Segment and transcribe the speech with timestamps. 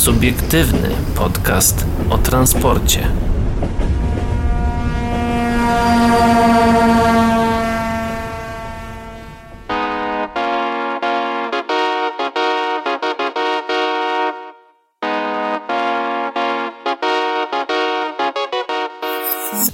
[0.00, 3.08] Subiektywny podcast o transporcie.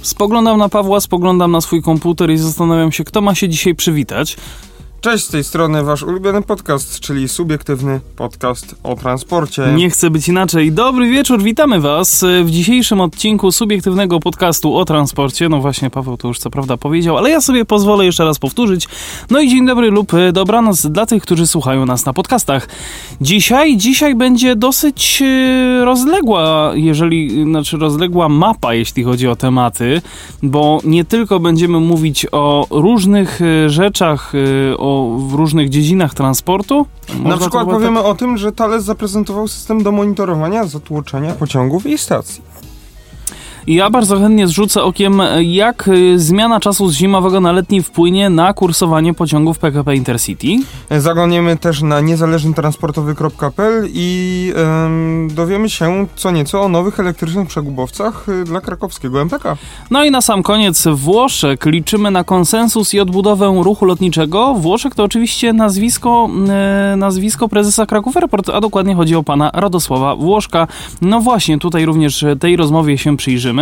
[0.01, 4.37] Spoglądam na Pawła, spoglądam na swój komputer i zastanawiam się, kto ma się dzisiaj przywitać.
[5.11, 9.73] Cześć, z tej strony wasz ulubiony podcast, czyli subiektywny podcast o transporcie.
[9.75, 10.71] Nie chcę być inaczej.
[10.71, 15.49] Dobry wieczór, witamy was w dzisiejszym odcinku subiektywnego podcastu o transporcie.
[15.49, 18.87] No właśnie, Paweł to już co prawda powiedział, ale ja sobie pozwolę jeszcze raz powtórzyć.
[19.29, 22.67] No i dzień dobry lub dobranoc dla tych, którzy słuchają nas na podcastach.
[23.21, 30.01] Dzisiaj, dzisiaj będzie dosyć e, rozległa, jeżeli, znaczy rozległa mapa, jeśli chodzi o tematy,
[30.43, 36.85] bo nie tylko będziemy mówić o różnych e, rzeczach, e, o w różnych dziedzinach transportu.
[37.09, 38.05] Można Na przykład powiemy tak...
[38.05, 42.41] o tym, że Thales zaprezentował system do monitorowania zatłoczenia pociągów i stacji.
[43.67, 48.53] Ja bardzo chętnie zrzucę okiem, jak y, zmiana czasu z zimowego na letni wpłynie na
[48.53, 50.47] kursowanie pociągów PKP Intercity.
[50.97, 54.53] Zaglądniemy też na niezależnytransportowy.pl i
[54.85, 59.57] ym, dowiemy się co nieco o nowych elektrycznych przegubowcach dla krakowskiego MPK.
[59.91, 61.65] No i na sam koniec Włoszek.
[61.65, 64.53] Liczymy na konsensus i odbudowę ruchu lotniczego.
[64.53, 66.29] Włoszek to oczywiście nazwisko,
[66.91, 70.67] yy, nazwisko prezesa Kraków Airport, a dokładnie chodzi o pana Radosława Włoszka.
[71.01, 73.56] No właśnie, tutaj również tej rozmowie się przyjrzymy.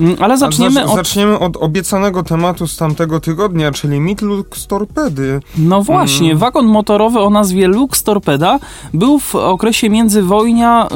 [0.00, 0.94] Mm, ale zaczniemy od...
[0.94, 5.40] Zaczniemy od obiecanego tematu z tamtego tygodnia, czyli mit Lux Torpedy.
[5.58, 6.38] No właśnie, hmm.
[6.38, 8.58] wagon motorowy o nazwie Lux Torpeda
[8.94, 10.88] był w okresie międzywojnia y,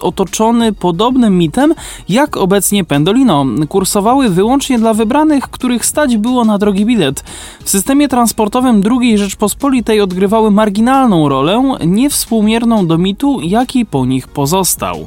[0.00, 1.74] otoczony podobnym mitem
[2.08, 3.46] jak obecnie Pendolino.
[3.68, 7.24] Kursowały wyłącznie dla wybranych, których stać było na drogi bilet.
[7.64, 15.06] W systemie transportowym II Rzeczpospolitej odgrywały marginalną rolę, niewspółmierną do mitu, jaki po nich pozostał.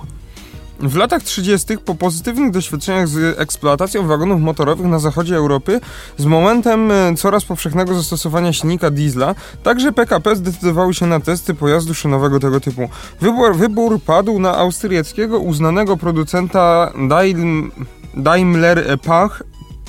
[0.81, 1.77] W latach 30.
[1.77, 5.81] po pozytywnych doświadczeniach z eksploatacją wagonów motorowych na zachodzie Europy,
[6.17, 11.93] z momentem e, coraz powszechnego zastosowania silnika diesla, także PKP zdecydowały się na testy pojazdu
[11.93, 12.89] szynowego tego typu.
[13.21, 17.71] Wybór, wybór padł na austriackiego uznanego producenta Daim,
[18.13, 19.43] Daimler Pach.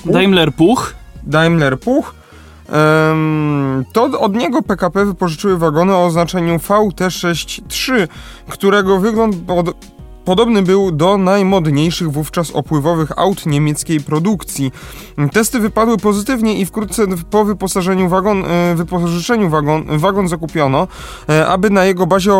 [0.05, 0.93] Daimler Puch.
[1.23, 2.13] Daimler Puch.
[3.93, 8.07] To od niego PKP wypożyczyły wagony o oznaczeniu VT63,
[8.49, 9.35] którego wygląd
[10.25, 14.71] Podobny był do najmodniejszych wówczas opływowych aut niemieckiej produkcji.
[15.31, 20.87] Testy wypadły pozytywnie i wkrótce po wyposażeniu wagon, e, wypożyczeniu wagon, wagon zakupiono,
[21.29, 22.31] e, aby na jego bazie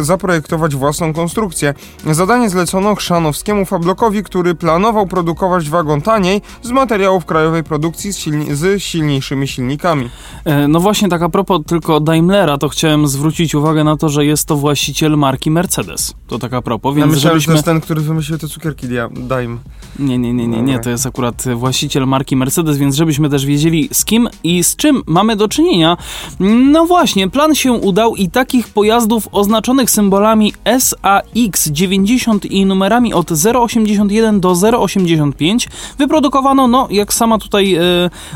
[0.00, 1.74] zaprojektować własną konstrukcję.
[2.10, 8.54] Zadanie zlecono Chrzanowskiemu Fablokowi, który planował produkować wagon taniej z materiałów krajowej produkcji z, silni
[8.54, 10.10] z silniejszymi silnikami.
[10.44, 14.24] E, no właśnie, tak a propos tylko Daimlera, to chciałem zwrócić uwagę na to, że
[14.24, 16.14] jest to właściciel marki Mercedes.
[16.26, 19.58] To tak a propos, więc to jest ten, który wymyślił te cukierki Daim.
[19.98, 23.88] Nie, nie, nie, nie, nie, to jest akurat właściciel marki Mercedes, więc żebyśmy też wiedzieli
[23.92, 25.96] z kim i z czym mamy do czynienia.
[26.40, 34.40] No właśnie, plan się udał i takich pojazdów oznaczonych symbolami SAX90 i numerami od 081
[34.40, 35.68] do 085
[35.98, 37.80] wyprodukowano, no jak sama tutaj e,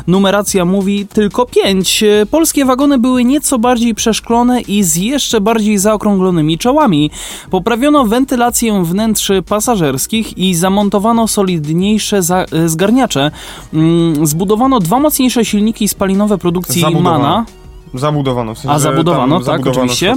[0.07, 2.03] numeracja mówi, tylko 5.
[2.31, 7.11] Polskie wagony były nieco bardziej przeszklone i z jeszcze bardziej zaokrąglonymi czołami.
[7.49, 13.31] Poprawiono wentylację wnętrzy pasażerskich i zamontowano solidniejsze e, zgarniacze.
[13.73, 16.81] Mm, zbudowano dwa mocniejsze silniki spalinowe produkcji.
[17.01, 17.45] Mana.
[17.93, 18.55] Zabudowano.
[18.55, 20.15] W sensie, A zabudowano, tak, zabudowano oczywiście.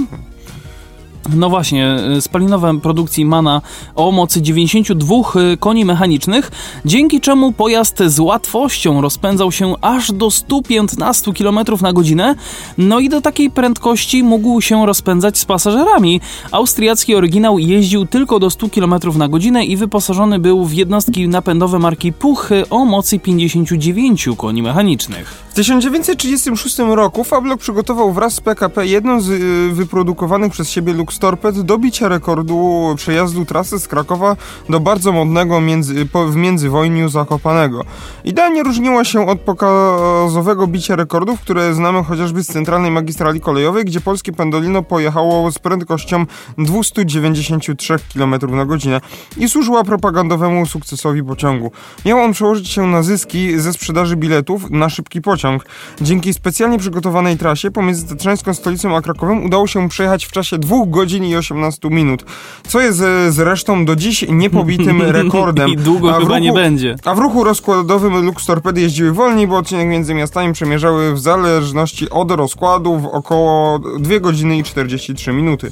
[1.35, 3.61] No właśnie, y, spalinowe produkcji Mana
[3.95, 5.15] o mocy 92
[5.53, 6.51] y, koni mechanicznych,
[6.85, 12.35] dzięki czemu pojazd z łatwością rozpędzał się aż do 115 km na godzinę,
[12.77, 16.21] no i do takiej prędkości mógł się rozpędzać z pasażerami.
[16.51, 21.79] Austriacki oryginał jeździł tylko do 100 km na godzinę i wyposażony był w jednostki napędowe
[21.79, 25.49] marki Puch o mocy 59 koni mechanicznych.
[25.49, 31.19] W 1936 roku Fablok przygotował wraz z PKP jedną z y, wyprodukowanych przez siebie Lux
[31.19, 34.35] Torped do bicia rekordu przejazdu trasy z Krakowa
[34.69, 37.85] do bardzo modnego między, w międzywojniu Zakopanego.
[38.23, 44.01] Idealnie różniła się od pokazowego bicia rekordów, które znamy chociażby z centralnej magistrali kolejowej, gdzie
[44.01, 46.25] polskie Pendolino pojechało z prędkością
[46.57, 49.01] 293 km na godzinę
[49.37, 51.71] i służyła propagandowemu sukcesowi pociągu.
[52.05, 55.65] Miał on przełożyć się na zyski ze sprzedaży biletów na szybki pociąg.
[56.01, 60.89] Dzięki specjalnie przygotowanej trasie pomiędzy tatrzańską stolicą a Krakowem udało się przejechać w czasie dwóch
[60.89, 62.25] godzin godzin i 18 minut,
[62.67, 65.69] co jest e, zresztą do dziś niepobitym rekordem.
[65.69, 66.95] I długo a chyba ruchu, nie będzie.
[67.05, 72.09] A w ruchu rozkładowym Lux Torpedy jeździły wolniej, bo odcinek między miastami przemierzały w zależności
[72.09, 75.71] od rozkładu w około 2 godziny i 43 minuty.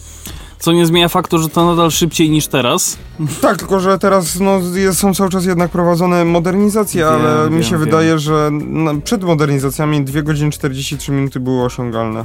[0.60, 2.98] Co nie zmienia faktu, że to nadal szybciej niż teraz.
[3.42, 7.64] Tak, tylko że teraz no, jest, są cały czas jednak prowadzone modernizacje, Wiem, ale mi
[7.64, 7.80] się wiem.
[7.80, 12.24] wydaje, że na, przed modernizacjami 2 godziny 43 minuty były osiągalne.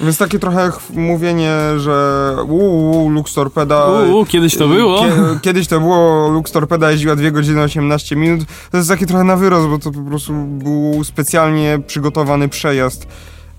[0.00, 3.86] Więc takie trochę ch- mówienie, że uuu, Lux Torpeda...
[3.86, 5.00] Uuu, kiedyś to było.
[5.02, 5.12] Kie,
[5.42, 8.40] kiedyś to było, Lux Torpeda jeździła 2 godziny 18 minut.
[8.70, 13.06] To jest takie trochę na wyrost, bo to po prostu był specjalnie przygotowany przejazd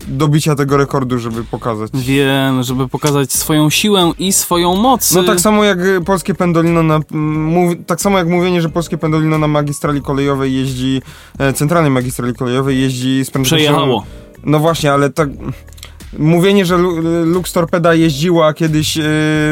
[0.07, 1.91] do bicia tego rekordu, żeby pokazać.
[1.93, 5.11] Wiem, żeby pokazać swoją siłę i swoją moc.
[5.11, 6.99] No tak samo jak polskie pendolino na...
[7.11, 11.01] Mów, tak samo jak mówienie, że polskie pendolino na magistrali kolejowej jeździ...
[11.39, 13.55] E, centralnej magistrali kolejowej jeździ z prędkością...
[13.55, 14.03] Przejechało.
[14.43, 15.29] No właśnie, ale tak...
[16.19, 19.01] Mówienie, że Lu- Lux Torpeda jeździła kiedyś y,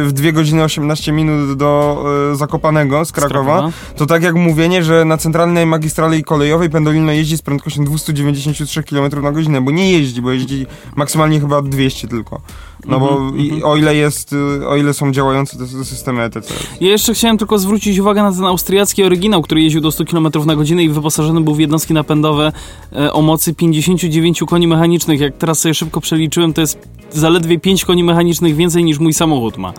[0.03, 3.59] w 2 godziny 18 minut do y, Zakopanego z Krakowa,
[3.95, 9.21] to tak jak mówienie, że na centralnej magistrali kolejowej Pendolino jeździ z prędkością 293 km
[9.23, 10.65] na godzinę, bo nie jeździ, bo jeździ
[10.95, 12.41] maksymalnie chyba 200 tylko.
[12.85, 16.21] No bo Mhm, i, o ile jest, y, o ile są działające te te systemy
[16.21, 16.53] E ETC.
[16.81, 20.27] Ja jeszcze chciałem tylko zwrócić uwagę na ten austriacki oryginał, który jeździł do 100 km
[20.45, 22.51] na godzinę i wyposażony był w jednostki napędowe
[22.95, 25.19] e, o mocy 59 koni mechanicznych.
[25.19, 26.77] Jak teraz sobie szybko przeliczyłem, to jest
[27.11, 29.73] zaledwie 5 koni mechanicznych więcej niż mój samochód ma.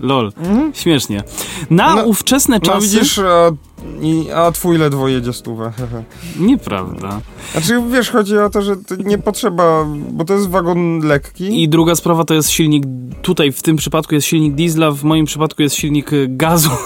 [0.00, 0.32] Lol,
[0.74, 1.22] śmiesznie.
[1.70, 1.98] Na Mhm.
[1.98, 2.86] No, ówczesne No czasy...
[2.86, 3.50] widzisz, a,
[4.00, 5.72] i, a twój ledwo jedzie stówę.
[6.40, 7.20] Nieprawda.
[7.52, 11.62] Znaczy wiesz, chodzi o to, że nie potrzeba, bo to jest wagon lekki.
[11.62, 12.84] I druga sprawa to jest silnik,
[13.22, 16.70] tutaj w tym przypadku jest silnik diesla, w moim przypadku jest silnik y, gazu.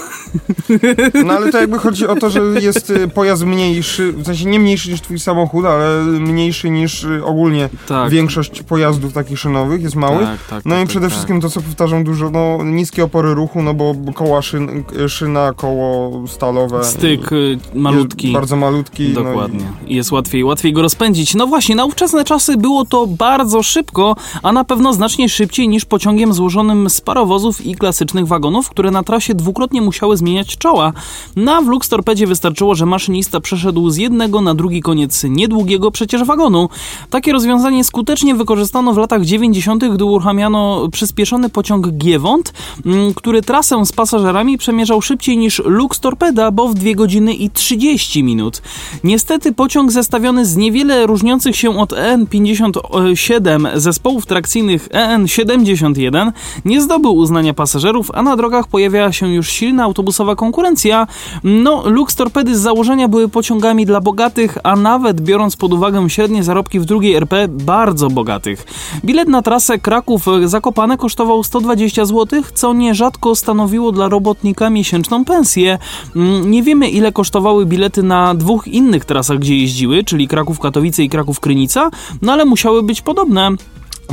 [1.25, 4.59] No ale to jakby chodzi o to, że jest y, pojazd mniejszy, w sensie nie
[4.59, 8.11] mniejszy niż twój samochód, ale mniejszy niż y, ogólnie Tak.
[8.11, 10.23] większość pojazdów takich szynowych, jest mały.
[10.23, 13.33] Tak, tak, No tak, i przede tak, wszystkim to, co powtarzam dużo, no niskie opory
[13.33, 16.83] ruchu, no bo koła szyn, szyna, koło stalowe.
[16.87, 18.33] Styk y, malutki.
[18.33, 19.13] Bardzo malutki.
[19.13, 19.65] Dokładnie.
[19.87, 21.35] I jest łatwiej, łatwiej go rozpędzić.
[21.35, 25.85] No właśnie, na ówczesne czasy było to bardzo szybko, a na pewno znacznie szybciej niż
[25.85, 30.93] pociągiem złożonym z parowozów i klasycznych wagonów, które na trasie dwukrotnie musiały zmieniać czoła.
[31.35, 36.23] Na w Lux Torpedzie wystarczyło, że maszynista przeszedł z jednego na drugi koniec niedługiego przecież
[36.23, 36.69] wagonu.
[37.09, 42.53] Takie rozwiązanie skutecznie wykorzystano w latach 90., gdy uruchamiano przyspieszony pociąg Giewont,
[42.85, 47.49] mm, który trasę z pasażerami przemierzał szybciej niż Lux Torpeda, bo w 2 godziny i
[47.49, 48.61] 30 minut.
[49.03, 56.31] Niestety pociąg zestawiony z niewiele różniących się od EN57 zespołów trakcyjnych EN71
[56.65, 61.07] nie zdobył uznania pasażerów, a na drogach pojawiała się już silna autobusowa konkurencja.
[61.43, 66.43] No, Lux Torpedy z założenia były pociągami dla bogatych, a nawet biorąc pod uwagę średnie
[66.43, 68.65] zarobki w drugiej RP, bardzo bogatych.
[69.05, 75.77] Bilet na trasę Kraków-Zakopane kosztował 120 zł, co nierzadko stanowiło dla robotnika miesięczną pensję.
[76.15, 81.09] Mm, Nie wiemy, ile kosztowały bilety na dwóch innych trasach, gdzie jeździły, czyli Kraków-Katowice i
[81.09, 81.89] Kraków-Krynica,
[82.21, 83.51] no ale musiały być podobne.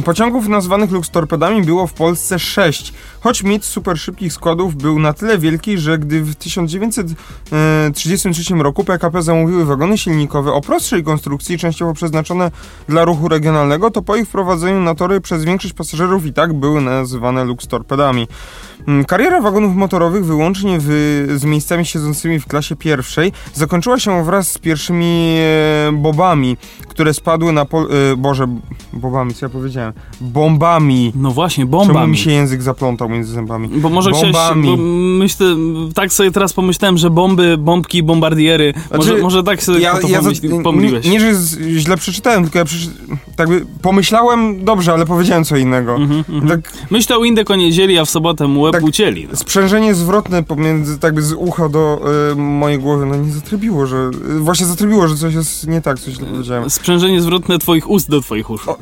[0.04, 5.12] Pociągów nazwanych Lux Torpedami było w Polsce sześć, choć mit super szybkich składów był na
[5.12, 11.94] tyle wielki, że gdy w 1933 roku PKP zamówiły wagony silnikowe o prostszej konstrukcji, częściowo
[11.94, 12.50] przeznaczone
[12.88, 16.80] dla ruchu regionalnego, to po ich wprowadzeniu na tory przez większość pasażerów i tak były
[16.80, 18.20] nazywane Lux Torpedami.
[18.20, 18.28] Mm,
[19.06, 20.84] Kariera wagonów motorowych wyłącznie w,
[21.36, 25.36] z miejscami siedzącymi w klasie pierwszej zakończyła się wraz z pierwszymi
[25.88, 26.56] e, bobami,
[26.88, 27.88] które spadły na pol...
[28.12, 28.46] E, Boże,
[28.92, 29.92] bobami, co ja powiedziałem?
[30.20, 31.12] Bombami.
[31.14, 32.10] No właśnie, Czemu bombami.
[32.12, 33.68] mi się język zaplątał między zębami?
[33.68, 34.68] Bo może chciałeś, Bombami.
[34.68, 34.76] bo
[35.18, 35.46] myślę,
[35.94, 40.18] tak sobie teraz pomyślałem, że bomby, bombki, bombardiery, może, Znaczy, może tak sobie to za-
[40.22, 41.04] pomyśl, pomyliłeś.
[41.04, 41.32] nie, nie, że
[41.80, 42.86] źle przeczytałem, tylko ja przeczy,
[43.36, 45.94] tak by pomyślałem dobrze, ale powiedziałem co innego.
[45.94, 46.48] Mhm.
[46.48, 48.84] Tak Myślał indę o niedzieli, a w sobotę mu łeb Tak.
[48.84, 49.28] ucięli.
[49.30, 49.36] No.
[49.36, 52.00] sprzężenie zwrotne pomiędzy, tak z ucha do
[52.32, 55.98] y, mojej głowy, no nie zatrybiło, że, y, właśnie zatrybiło, że coś jest nie tak,
[55.98, 56.70] coś źle powiedziałem.
[56.70, 58.70] Sprzężenie zwrotne twoich ust do twoich uszu.
[58.70, 58.78] O,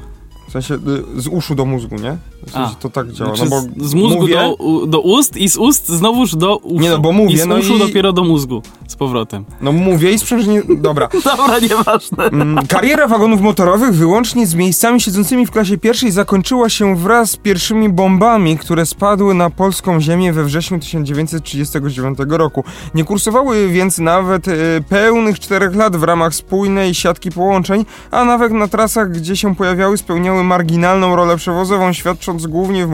[0.53, 2.17] W sensie y, z uszu do mózgu, nie?
[2.47, 5.01] W sensie A, to tak działa, Znaczy no z, bo z mózgu mówię, do, do
[5.01, 6.81] ust i z ust znowuż do uszu.
[6.83, 8.63] Nie no, bo mówię, I z no uszu i- dopiero do mózgu.
[8.89, 9.45] Z powrotem.
[9.61, 11.09] no mówię i sprzężenie, dobra.
[11.25, 12.25] Dobra, nieważne.
[12.25, 17.37] Mm, Kariera wagonów motorowych wyłącznie z miejscami siedzącymi w klasie pierwszej zakończyła się wraz z
[17.37, 22.65] pierwszymi bombami, które spadły na polską ziemię we wrześniu 1939 roku.
[22.95, 24.55] Nie kursowały więc nawet e,
[24.89, 29.99] pełnych czterech lat w ramach spójnej siatki połączeń, a nawet na trasach, gdzie się pojawiały,
[29.99, 32.91] spełniały marginalną rolę przewozową, świadcząc głównie w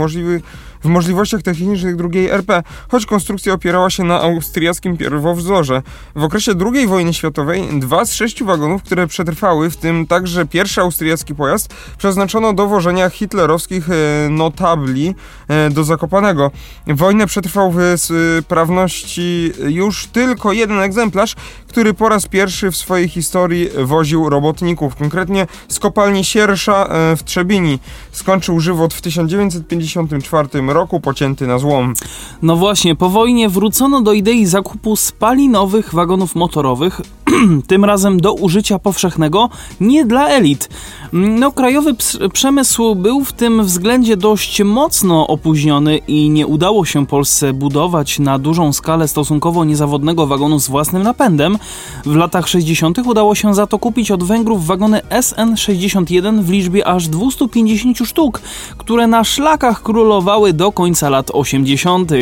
[0.84, 5.82] w możliwościach technicznych drugiej RP, choć konstrukcja opierała się na austriackim pierwowzorze.
[6.16, 10.80] W okresie II wojny światowej dwa z sześciu wagonów, które przetrwały, w tym także pierwszy
[10.80, 15.14] austriacki pojazd, przeznaczono do wożenia hitlerowskich e, notabli
[15.48, 16.50] e, do Zakopanego.
[16.86, 21.34] Wojnę przetrwał w sprawności już tylko jeden egzemplarz,
[21.68, 27.24] który po raz pierwszy w swojej historii woził robotników, konkretnie z kopalni Siersza e, w
[27.24, 27.78] Trzebini.
[28.12, 31.94] Skończył żywot w 1954 roku, pocięty na złom.
[32.42, 37.00] No właśnie, po wojnie wrócono do idei zakupu spalinowych wagonów motorowych,
[37.66, 39.48] tym razem do użycia powszechnego,
[39.80, 40.68] nie dla elit.
[41.12, 41.94] No, krajowy
[42.32, 48.38] przemysł był w tym względzie dość mocno opóźniony i nie udało się Polsce budować na
[48.38, 51.58] dużą skalę stosunkowo niezawodnego wagonu z własnym napędem.
[52.06, 52.98] W latach 60.
[52.98, 58.40] udało się za to kupić od Węgrów wagony SN61 w liczbie aż 250 sztuk,
[58.78, 62.12] które na szlakach królowały do końca lat 80.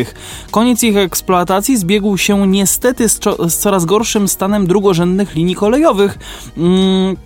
[0.50, 6.18] Koniec ich eksploatacji zbiegł się niestety z, z coraz gorszym stanem drugorzędnych linii kolejowych.
[6.56, 7.16] Mm,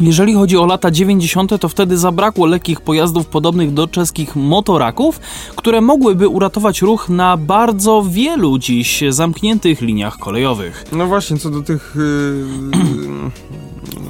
[0.00, 5.20] jeżeli chodzi o lata 90., to wtedy zabrakło lekkich pojazdów podobnych do czeskich motoraków,
[5.56, 10.84] które mogłyby uratować ruch na bardzo wielu dziś zamkniętych liniach kolejowych.
[10.92, 11.96] No właśnie, co do tych,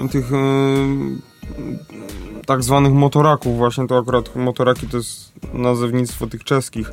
[0.03, 1.19] yy, tych yy,
[2.47, 6.93] tak zwanych motoraków, właśnie to akurat motoraki to jest nazewnictwo tych czeskich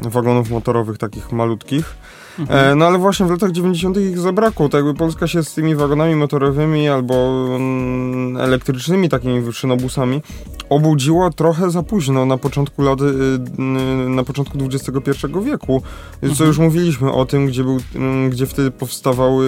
[0.00, 1.96] yy, wagonów motorowych, takich malutkich.
[2.40, 2.78] Mhm.
[2.78, 3.96] No ale właśnie w latach 90.
[3.96, 4.68] ich zabrakło.
[4.68, 10.22] Tak jakby Polska się z tymi wagonami motorowymi albo mm, elektrycznymi takimi szynobusami
[10.68, 15.10] obudziła trochę za późno na początku lat, y, y, na początku XXI
[15.44, 15.82] wieku.
[16.20, 16.48] Co mhm.
[16.48, 19.46] już mówiliśmy o tym, gdzie, był, mm, gdzie wtedy powstawały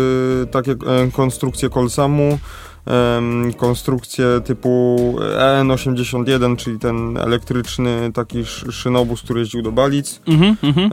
[0.51, 0.77] takie e,
[1.13, 2.39] konstrukcje Kolsamu,
[3.57, 4.97] konstrukcje typu
[5.39, 10.21] EN81, czyli ten elektryczny taki szynobus, który jeździł do Balic.
[10.27, 10.91] Mm -hmm.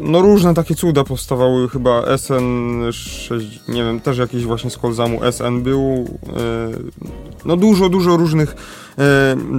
[0.00, 5.62] No różne takie cuda powstawały, chyba SN6, nie wiem, też jakiś właśnie z Kolzamu SN
[5.62, 5.80] był.
[6.28, 6.70] E,
[7.44, 8.54] no dużo, dużo różnych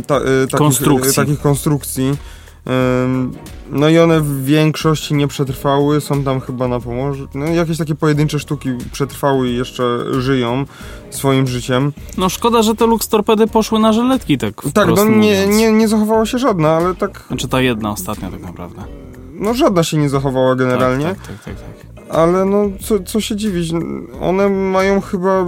[0.07, 1.15] ta, e, takich, konstrukcji.
[1.15, 2.17] takich konstrukcji.
[3.71, 7.27] No i one w większości nie przetrwały, są tam chyba na Pomorzu.
[7.33, 10.65] No jakieś takie pojedyncze sztuki przetrwały i jeszcze żyją
[11.09, 11.93] swoim życiem.
[12.17, 15.87] No szkoda, że te Lux Torpedy poszły na żeletki, tak Tak, no nie, nie, nie
[15.87, 17.23] zachowała się żadna, ale tak...
[17.27, 18.83] Znaczy ta jedna ostatnia tak naprawdę.
[19.33, 21.05] No żadna się nie zachowała generalnie.
[21.05, 22.15] Tak, tak, tak, tak, tak.
[22.15, 23.71] Ale no co, co się dziwić,
[24.21, 25.45] one mają chyba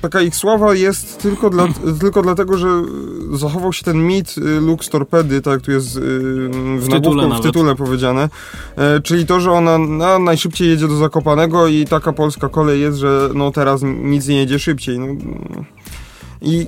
[0.00, 1.68] taka ich sława jest tylko, dla,
[2.00, 2.68] tylko dlatego, że
[3.32, 7.28] zachował się ten mit y, Lux Torpedy, tak jak tu jest y, w, w tytule,
[7.28, 8.28] w tytule powiedziane,
[8.76, 12.98] e, czyli to, że ona no, najszybciej jedzie do Zakopanego i taka polska kolej jest,
[12.98, 14.98] że no teraz nic nie jedzie szybciej.
[14.98, 15.06] No.
[16.42, 16.66] I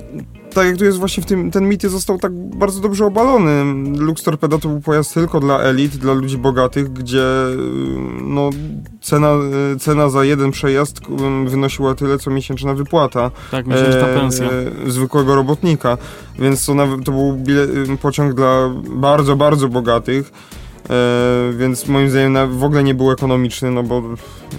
[0.57, 3.65] tak jak tu jest właśnie w tym, ten mit został tak bardzo dobrze obalony.
[3.99, 7.25] Lux Torpeda to był pojazd tylko dla elit, dla ludzi bogatych, gdzie
[8.23, 8.51] no,
[9.01, 9.33] cena,
[9.81, 11.01] cena za jeden przejazd
[11.47, 13.31] wynosiła tyle, co miesięczna wypłata.
[13.51, 14.49] Tak, miesięczna e, pensja.
[14.87, 15.99] zwykłego robotnika.
[16.39, 17.39] Więc to, to był
[18.03, 20.33] pociąg dla bardzo, bardzo bogatych.
[20.91, 24.03] E, więc moim zdaniem w ogóle nie był ekonomiczny, no bo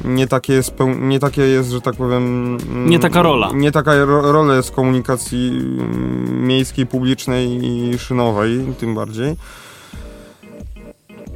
[0.05, 2.57] nie takie jest, nie takie jest że tak powiem...
[2.89, 3.51] Nie taka rola.
[3.53, 9.35] Nie taka ro rola jest komunikacji mm, miejskiej, publicznej i szynowej, tym bardziej.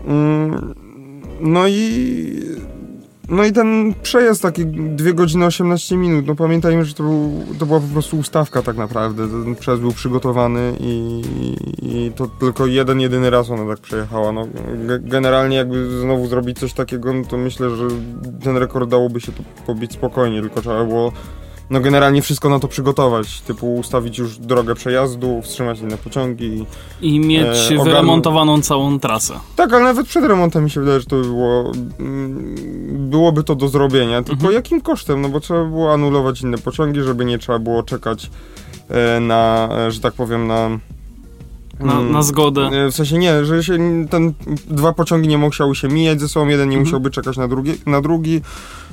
[0.08, 0.74] Mm,
[1.42, 2.42] no i
[3.32, 7.66] no i ten przejazd taki 2 godziny 18 minut, no pamiętajmy, że to, był, to
[7.66, 9.28] była po prostu ustawka tak naprawdę.
[9.28, 11.22] Ten przejazd był przygotowany i,
[11.82, 14.32] i to tylko jeden, jedyny raz ona tak przejechała.
[14.32, 14.48] No,
[15.00, 17.88] generalnie jakby znowu zrobić coś takiego, no to myślę, że
[18.44, 19.32] ten rekord dałoby się
[19.66, 21.12] pobić spokojnie, tylko trzeba było
[21.72, 26.66] no generalnie wszystko na to przygotować, typu ustawić już drogę przejazdu, wstrzymać inne pociągi.
[27.02, 29.34] I mieć e, wyremontowaną całą trasę.
[29.56, 32.56] Tak, ale nawet przed remontem mi się wydaje, że to by było, mm,
[33.10, 34.54] byłoby to do zrobienia, tylko mhm.
[34.54, 38.30] jakim kosztem, no bo trzeba było anulować inne pociągi, żeby nie trzeba było czekać
[38.90, 40.70] e, na, e, że tak powiem, na
[41.80, 42.62] na, na, mm, zgodę.
[42.62, 43.78] E, w sensie nie, że się
[44.10, 44.34] ten
[44.68, 46.88] dwa pociągi nie musiały się mijać ze sobą, jeden nie mhm.
[46.88, 48.42] musiałby czekać na drugi, na drugi.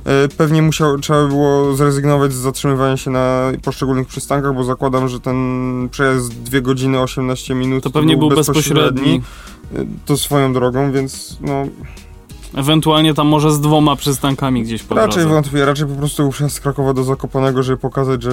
[0.05, 5.21] E, pewnie musiał, trzeba było zrezygnować z zatrzymywania się na poszczególnych przystankach, bo zakładam, że
[5.21, 9.19] ten przejazd 2 godziny 18 minut to pewnie był bezpośredni.
[9.19, 9.23] bezpośredni.
[9.76, 11.67] E, to swoją drogą, więc no...
[12.55, 15.28] Ewentualnie tam może z dwoma przystankami gdzieś po Raczej drodze.
[15.35, 18.31] wątpię, raczej po prostu przejazd z Krakowa do Zakopanego, żeby pokazać, że...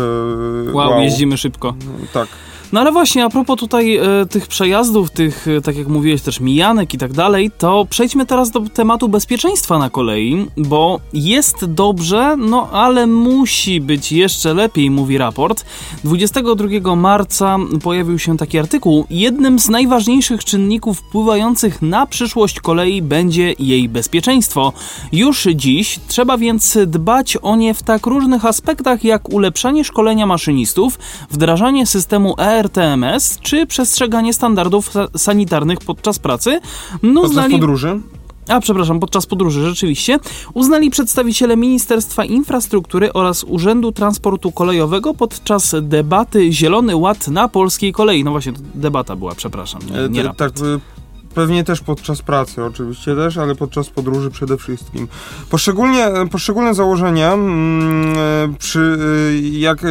[0.74, 1.01] Wow, wow.
[1.01, 1.74] jeździmy szybko.
[2.13, 2.27] Tak.
[2.74, 6.39] No ale właśnie, a propos tutaj e, tych przejazdów, tych, e, tak jak mówiłeś, też
[6.39, 12.36] mijanek i tak dalej, to przejdźmy teraz do tematu bezpieczeństwa na kolei, bo jest dobrze,
[12.38, 15.65] no ale musi być jeszcze lepiej, mówi raport.
[16.03, 19.05] 22 marca pojawił się taki artykuł.
[19.10, 24.74] Jednym z najważniejszych czynników wpływających na przyszłość kolei będzie jej bezpieczeństwo.
[25.12, 31.00] Już dziś trzeba więc dbać o nie w tak różnych aspektach, jak ulepszanie szkolenia maszynistów,
[31.29, 36.59] wdrażanie systemu ER RTMS, czy przestrzeganie standardów sanitarnych podczas pracy.
[37.03, 37.53] No, podczas znali...
[37.53, 38.00] podróży?
[38.47, 40.19] a przepraszam, podczas podróży rzeczywiście,
[40.53, 48.24] uznali przedstawiciele Ministerstwa Infrastruktury oraz Urzędu Transportu Kolejowego podczas debaty Zielony Ład na polskiej kolei.
[48.24, 50.94] No właśnie, debata była, przepraszam, nie, nie E, tak, e,
[51.36, 55.08] Pewnie też podczas pracy, oczywiście też, ale podczas podróży przede wszystkim.
[55.50, 58.98] Poszczególnie, poszczególne założenia, mm, e, przy,
[59.30, 59.88] e, jak e,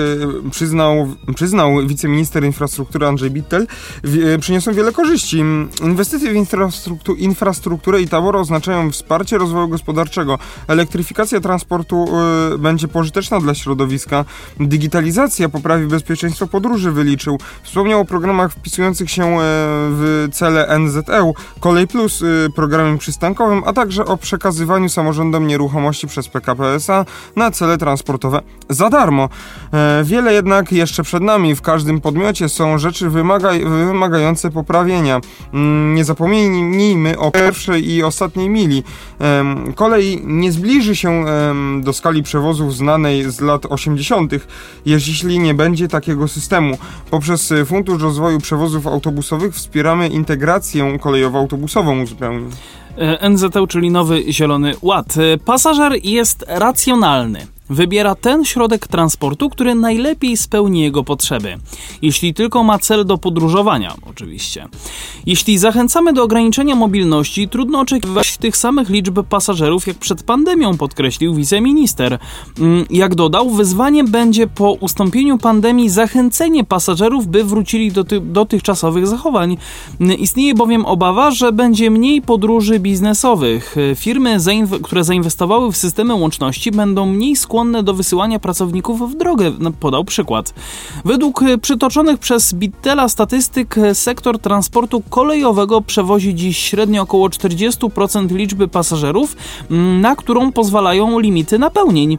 [0.50, 3.66] przyznał, przyznał wiceminister infrastruktury Andrzej Bittel,
[4.40, 5.38] przyniosą wiele korzyści.
[5.82, 10.38] Inwestycje w infrastruktu, infrastrukturę i tabor oznaczają wsparcie rozwoju gospodarczego.
[10.68, 12.06] Elektryfikacja transportu
[12.58, 14.24] będzie pożyteczna dla środowiska.
[14.60, 17.38] Digitalizacja poprawi bezpieczeństwo podróży, wyliczył.
[17.62, 19.36] Wspomniał o programach wpisujących się
[19.90, 26.28] w cele NZE, Kolej Plus y, programem przystankowym, a także o przekazywaniu samorządom nieruchomości przez
[26.28, 27.04] PKP SA
[27.36, 29.28] na cele transportowe za darmo.
[29.72, 31.54] E, wiele jednak jeszcze przed nami.
[31.54, 35.20] W każdym podmiocie są rzeczy wymaga wymagające poprawienia.
[35.54, 38.82] Mm, nie zapomnijmy o pierwszej i ostatniej mili.
[39.74, 41.24] Kolej nie zbliży się
[41.80, 44.32] do skali przewozów znanej z lat 80.,
[44.86, 46.78] jeśli nie będzie takiego systemu.
[47.10, 52.46] Poprzez Fundusz Rozwoju Przewozów Autobusowych wspieramy integrację kolejową kolejowo-autobusową zupełnie.
[53.30, 55.14] NZT, czyli Nowy Zielony Ład.
[55.44, 57.46] Pasażer jest racjonalny.
[57.70, 61.56] Wybiera ten środek transportu, który najlepiej spełni jego potrzeby.
[62.02, 64.68] Jeśli tylko ma cel do podróżowania, oczywiście.
[65.26, 71.34] Jeśli zachęcamy do ograniczenia mobilności, trudno oczekiwać tych samych liczb pasażerów jak przed pandemią, podkreślił
[71.34, 72.18] wiceminister.
[72.58, 79.06] Mm, jak dodał, wyzwaniem będzie po ustąpieniu pandemii zachęcenie pasażerów, by wrócili do ty dotychczasowych
[79.06, 79.56] zachowań.
[80.18, 83.76] Istnieje bowiem obawa, że będzie mniej podróży biznesowych.
[83.94, 84.36] Firmy,
[84.82, 89.72] które zainwestowały w systemy łączności, będą mniej skłonne skłonne do wysyłania pracowników w drogę, no,
[89.72, 90.54] podał przykład.
[91.04, 98.30] Według e, przytoczonych przez Bittela statystyk e, sektor transportu kolejowego przewozi dziś średnio około 40%
[98.30, 99.36] liczby pasażerów,
[100.00, 102.18] na którą pozwalają limity napełnień.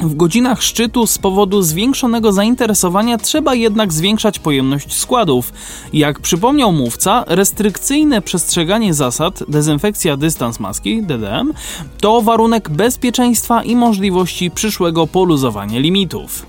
[0.00, 5.52] W godzinach szczytu z powodu zwiększonego zainteresowania trzeba jednak zwiększać pojemność składów.
[5.92, 11.52] Jak przypomniał mówca, restrykcyjne przestrzeganie zasad, dezynfekcja dystans maski, DDM,
[12.00, 16.46] to warunek bezpieczeństwa i możliwości przyszłego poluzowania limitów.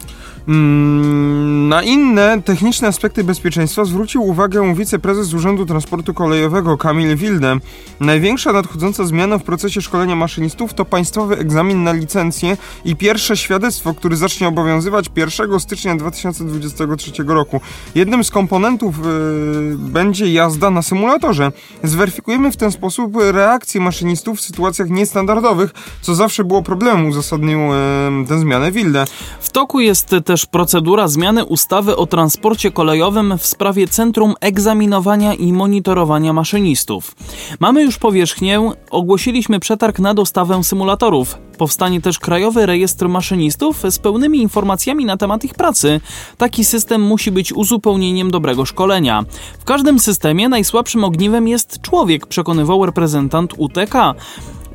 [0.48, 7.58] Mm, na inne techniczne aspekty bezpieczeństwa zwrócił uwagę wiceprezes Urzędu Transportu Kolejowego Kamil Wilde.
[8.00, 13.94] Największa nadchodząca zmiana w procesie szkolenia maszynistów to państwowy egzamin na licencję i pierwsze świadectwo,
[13.94, 17.62] który zacznie obowiązywać 1 stycznia 2023 roku.
[17.96, 21.52] Jednym z komponentów yy, będzie jazda na symulatorze.
[21.84, 28.28] Zweryfikujemy w ten sposób reakcję maszynistów w sytuacjach niestandardowych, co zawsze było problemem, uzasadnił yy,
[28.28, 29.06] tę zmianę Wilde.
[29.40, 35.54] W toku jest też procedura zmiany ustawy o transporcie kolejowym w sprawie Centrum Egzaminowania i
[35.54, 37.16] Monitorowania Maszynistów.
[37.60, 41.38] Mamy już powierzchnię, ogłosiliśmy przetarg na dostawę symulatorów.
[41.58, 46.02] Powstanie też Krajowy Rejestr Maszynistów z pełnymi informacjami na temat ich pracy.
[46.38, 49.24] Taki system musi być uzupełnieniem dobrego szkolenia.
[49.60, 53.96] W każdym systemie najsłabszym ogniwem jest człowiek, przekonywał reprezentant UTK.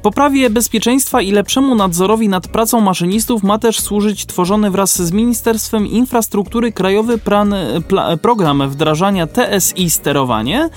[0.07, 5.87] Poprawie bezpieczeństwa i lepszemu nadzorowi nad pracą maszynistów ma też służyć tworzony wraz z Ministerstwem
[5.87, 7.55] Infrastruktury Krajowy plan,
[7.89, 10.69] pla, program wdrażania TSI sterowanie.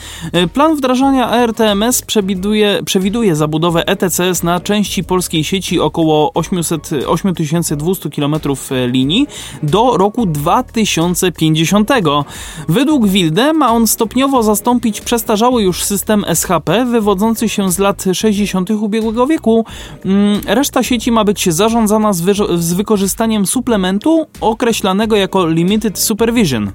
[0.53, 8.35] Plan wdrażania ERTMS przewiduje, przewiduje zabudowę ETCS na części polskiej sieci około 800, 8200 km
[8.87, 9.27] linii
[9.63, 11.89] do roku 2050.
[12.67, 18.71] Według Wilde ma on stopniowo zastąpić przestarzały już system SHP wywodzący się z lat 60.
[18.71, 19.65] ubiegłego wieku.
[20.05, 22.23] Mm, reszta sieci ma być zarządzana z,
[22.60, 26.71] z wykorzystaniem suplementu określanego jako Limited Supervision.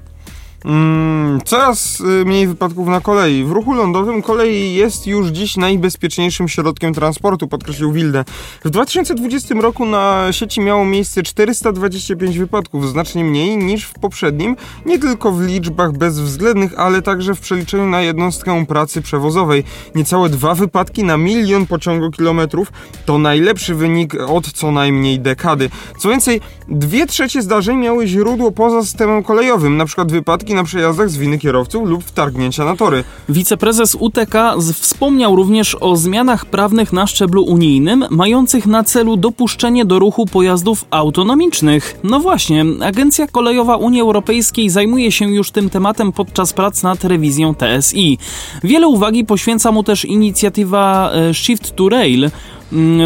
[0.65, 3.43] Mm, coraz y, mniej wypadków na kolei.
[3.43, 8.25] W ruchu lądowym kolej jest już dziś najbezpieczniejszym środkiem transportu, podkreślił Wilde.
[8.63, 14.99] W 2020 roku na sieci miało miejsce 425 wypadków, znacznie mniej niż w poprzednim, nie
[14.99, 19.63] tylko w liczbach bezwzględnych, ale także w przeliczeniu na jednostkę pracy przewozowej.
[19.95, 22.71] Niecałe dwa wypadki na milion pociągokilometrów
[23.05, 25.69] to najlepszy wynik od co najmniej dekady.
[25.97, 30.05] Co więcej, dwie trzecie zdarzeń miały źródło poza systemem kolejowym, np.
[30.05, 33.03] wypadki na przejazdach z winy kierowców lub wtargnięcia na tory.
[33.29, 34.35] Wiceprezes UTK
[34.73, 40.85] wspomniał również o zmianach prawnych na szczeblu unijnym, mających na celu dopuszczenie do ruchu pojazdów
[40.89, 41.99] autonomicznych.
[42.03, 47.55] No właśnie, Agencja Kolejowa Unii Europejskiej zajmuje się już tym tematem podczas prac nad rewizją
[47.55, 48.17] TSI.
[48.63, 52.29] Wiele uwagi poświęca mu też inicjatywa e, Shift to Rail,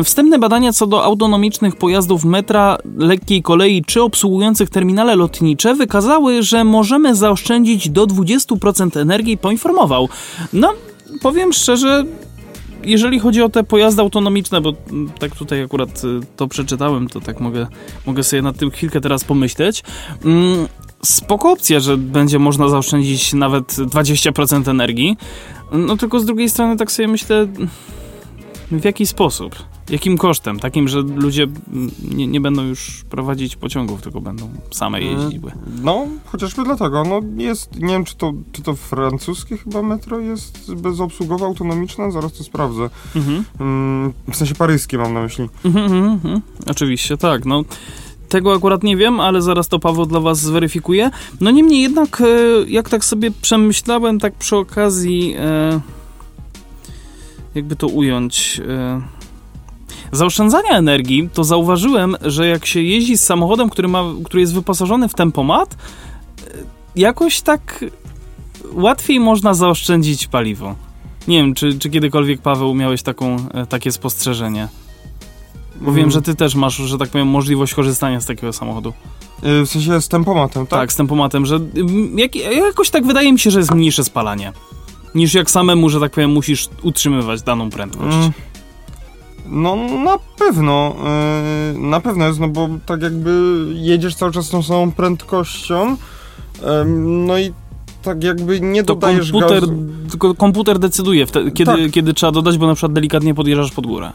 [0.04, 6.64] wstępne badania co do autonomicznych pojazdów metra, lekkiej kolei czy obsługujących terminale lotnicze wykazały, że
[6.64, 10.10] możemy zaoszczędzić do 20% energii, poinformował.
[10.54, 10.74] No,
[11.22, 12.06] powiem szczerze,
[12.84, 17.22] jeżeli chodzi o te pojazdy autonomiczne, bo mm, tak tutaj akurat y, to przeczytałem, to
[17.22, 17.68] tak mogę,
[18.06, 19.84] mogę sobie nad tym chwilkę teraz pomyśleć.
[20.26, 20.68] Mm,
[21.04, 25.18] spoko opcja, że będzie można zaoszczędzić nawet 20% energii.
[25.72, 27.48] No tylko z drugiej strony tak sobie myślę,
[28.72, 29.56] w jaki sposób?
[29.90, 30.60] Jakim kosztem?
[30.60, 31.48] Takim, że ludzie
[32.12, 35.52] nie, nie będą już prowadzić pociągów, tylko będą same jeździły.
[35.84, 37.04] No, chociażby dlatego.
[37.04, 42.12] No jest, nie wiem, czy to, czy to francuskie chyba metro jest bezobsługowe, autonomiczne?
[42.12, 42.90] Zaraz to sprawdzę.
[43.16, 43.44] Mhm.
[43.60, 45.50] Mm, w sensie paryskie mam na myśli.
[45.66, 46.42] Mhm, mhm, mhm.
[46.68, 47.46] Oczywiście, tak.
[47.46, 47.64] No,
[48.30, 51.12] tego akurat nie wiem, ale zaraz to Paweł dla was zweryfikuje.
[51.42, 52.26] No niemniej jednak, e,
[52.68, 55.80] jak tak sobie przemyślałem, tak przy okazji, e,
[57.56, 58.62] jakby to ująć...
[58.70, 59.02] E,
[60.12, 65.10] zaoszczędzania energii, to zauważyłem, że jak się jeździ z samochodem, który, ma, który jest wyposażony
[65.10, 66.48] w tempomat, e,
[66.96, 67.86] jakoś tak
[68.74, 70.76] łatwiej można zaoszczędzić paliwo.
[71.28, 74.68] Nie wiem, czy, czy kiedykolwiek, Paweł, miałeś taką, e, takie spostrzeżenie?
[75.82, 76.12] Bo wiem, Mm.
[76.12, 78.94] że ty też masz, że tak powiem, możliwość korzystania z takiego samochodu.
[79.44, 80.80] W sensie z tempomatem, tak?
[80.80, 81.60] Tak, z tempomatem, że
[82.16, 84.54] jak, jakoś tak wydaje mi się, że jest mniejsze spalanie.
[85.16, 88.18] Niż jak samemu, że tak powiem, musisz utrzymywać daną prędkość.
[88.18, 88.32] Mm.
[89.46, 90.96] No na pewno,
[91.74, 95.98] yy, na pewno jest, no bo tak jakby jedziesz cały czas tą samą prędkością,
[96.64, 97.54] em, no i
[98.02, 99.74] tak jakby nie To dodajesz komputer, gazu.
[100.10, 101.92] tylko komputer decyduje, wtedy, kiedy, Tak.
[101.92, 104.12] kiedy trzeba dodać, bo na przykład delikatnie podjeżdżasz pod górę.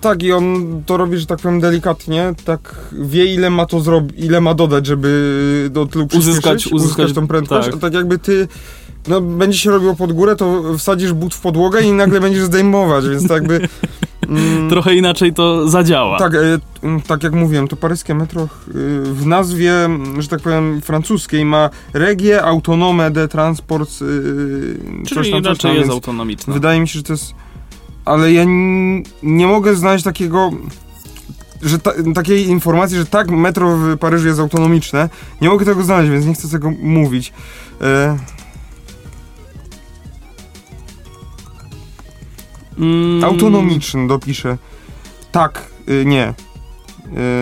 [0.00, 4.24] Tak i on to robi, że tak powiem delikatnie, tak wie ile ma to zrobić,
[4.24, 7.76] ile ma dodać, żeby do tyłu Uzyskać- przyspieszyć, uzyskać- tą prędkość, tak.
[7.76, 8.48] a tak jakby ty
[9.08, 13.08] no, będzie się robiło pod górę, to wsadzisz but w podłogę i nagle będziesz zdejmować,
[13.08, 13.68] więc tak jakby...
[14.28, 16.18] mm, Trochę inaczej to zadziała.
[16.18, 16.58] Tak, e,
[17.06, 18.46] tak jak mówiłem, to paryskie metro e,
[19.02, 19.72] w nazwie,
[20.18, 23.90] że tak powiem, francuskiej ma Regie Autonome de Transport.
[23.90, 26.54] e, coś Czyli tam, coś tam, jest więc autonomiczna.
[26.54, 27.34] Wydaje mi się, że to jest.
[28.04, 28.44] Ale ja
[29.22, 30.50] nie mogę znaleźć takiego.
[31.62, 35.08] Że ta, takiej informacji, że tak, metro w Paryżu jest autonomiczne.
[35.40, 37.32] Nie mogę tego znaleźć, więc nie chcę tego mówić.
[37.80, 38.16] E,
[42.78, 44.58] Mm, autonomiczny dopiszę.
[45.32, 46.34] Tak, e, nie.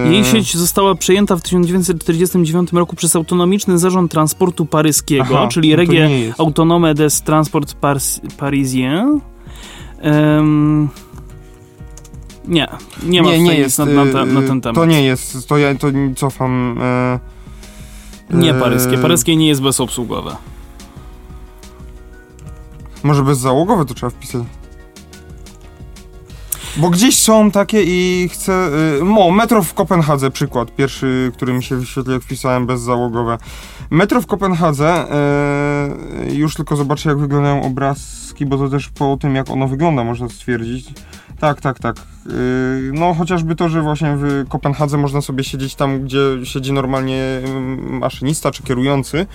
[0.06, 5.70] E, Jej sieć została przejęta w 1949 roku przez Autonomiczny Zarząd Transportu Paryskiego, aha, czyli
[5.70, 6.34] no Regie nie.
[6.38, 9.20] Autonome des Transport Pars Parisien.
[12.48, 12.68] Nie,
[13.02, 14.74] nie ma nie, nie nic jest, na, na, te, na y, ten temat.
[14.74, 16.78] To nie jest, to ja to cofam.
[16.80, 17.18] E,
[18.30, 18.98] Nie e, paryskie.
[18.98, 20.36] Paryskie nie jest bezobsługowe.
[23.02, 24.42] Może bezzałogowe to trzeba wpisać.
[26.76, 28.70] Bo gdzieś są takie i chcę.
[29.00, 30.74] Y, mo, metro w Kopenhadze, przykład.
[30.74, 33.38] Pierwszy, który mi się wyświetlił, jak wpisałem bezzałogowe.
[33.90, 35.06] Metro w Kopenhadze.
[36.28, 40.04] Y, już tylko zobaczę, jak wyglądają obrazki, bo to też po tym, jak ono wygląda,
[40.04, 40.86] można stwierdzić.
[41.40, 41.96] Tak, tak, tak.
[41.96, 47.22] Y, no, chociażby to, że właśnie w Kopenhadze można sobie siedzieć tam, gdzie siedzi normalnie
[47.76, 49.26] maszynista czy kierujący.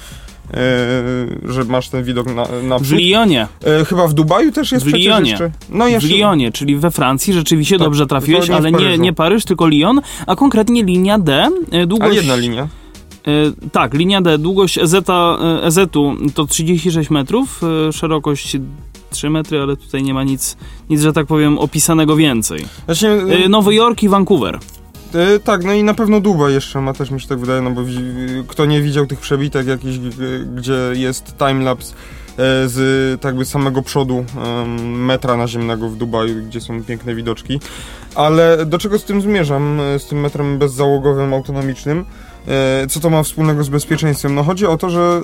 [0.54, 3.48] Y, że masz ten widok na, na W Lyonie.
[3.82, 5.30] E, chyba w Dubaju też jest W przecież Lyonie.
[5.30, 5.52] jeszcze.
[5.70, 6.10] No W jeszcze.
[6.16, 9.68] Lyonie, czyli we Francji, rzeczywiście Tak, dobrze trafiłeś, nie w ale nie, nie Paryż, tylko
[9.68, 11.34] Lyon, a konkretnie linia D.
[11.34, 12.68] e, Ale Długość, jedna linia.
[13.28, 13.32] E,
[13.72, 14.96] tak, linia D, długość EZ,
[15.64, 18.58] EZ-u to 36 metrów, e, szerokość
[19.12, 20.58] 3 metry, ale tutaj nie ma nic,
[20.90, 22.66] nic, że tak powiem, opisanego więcej.
[22.86, 24.60] Właśnie, E, Nowy Jork i Vancouver.
[25.15, 27.72] E, tak, no i na pewno Dubaj jeszcze ma, też mi się tak wydaje, no
[27.72, 27.82] bo
[28.48, 29.98] kto nie widział tych przebitek jakichś,
[30.56, 34.26] gdzie jest timelapse e, z tak by samego przodu
[34.84, 37.60] metra naziemnego w Dubaju, gdzie są piękne widoczki.
[38.15, 42.06] Ale do czego z tym zmierzam, e, z tym metrem bezzałogowym, autonomicznym?
[42.48, 44.36] E, Co to ma wspólnego z bezpieczeństwem?
[44.36, 45.22] No chodzi o to, że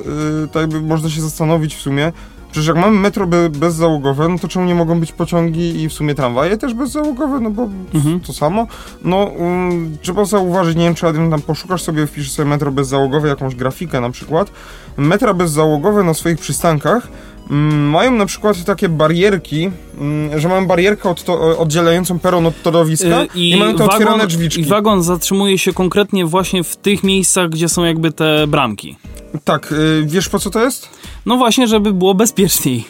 [0.52, 2.12] tak jakby można się zastanowić w sumie,
[2.56, 5.94] Przecież jak mamy metro be, bezzałogowe, no to czemu nie mogą być pociągi i w
[5.94, 8.20] sumie tramwaje też bezzałogowe, no bo Mhm.
[8.20, 8.68] to samo.
[9.04, 13.28] No, um, trzeba zauważyć, nie wiem, czy Adrian tam poszukasz sobie, wpisz sobie metro bezzałogowe,
[13.28, 14.52] jakąś grafikę na przykład.
[14.98, 17.08] Metra bezzałogowe na swoich przystankach
[17.50, 21.16] mają na przykład takie barierki, mm, że mają barierkę
[21.58, 24.62] oddzielającą peron od torowiska E, i, mają te otwierane drzwiczki.
[24.62, 28.98] I wagon zatrzymuje się konkretnie właśnie w tych miejscach, gdzie są jakby te bramki.
[29.44, 30.90] Tak, y, wiesz po co to jest?
[31.26, 32.86] No właśnie, żeby było bezpieczniej.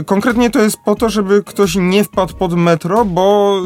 [0.00, 3.56] Y, Konkretnie to jest po to, żeby ktoś nie wpadł pod metro, bo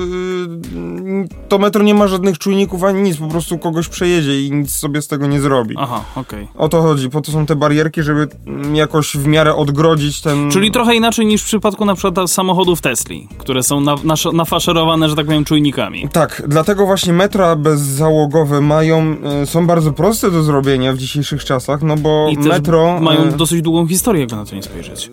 [1.25, 4.71] y, to metro nie ma żadnych czujników ani nic, po prostu kogoś przejedzie i nic
[4.71, 5.75] sobie z tego nie zrobi.
[5.79, 6.49] Aha, okej.
[6.57, 10.51] O to chodzi, po to są te barierki, żeby mm, jakoś w miarę odgrodzić ten...
[10.51, 15.09] Czyli trochę inaczej niż w przypadku na przykład samochodów Tesli, które są na, nasz- nafaszerowane,
[15.09, 16.09] że tak powiem, czujnikami.
[16.13, 21.83] Tak, dlatego właśnie metra bezzałogowe mają, y, są bardzo proste do zrobienia w dzisiejszych czasach,
[21.83, 23.01] no bo I metro...
[23.01, 25.11] mają dosyć długą historię, jakby na to nie spojrzeć.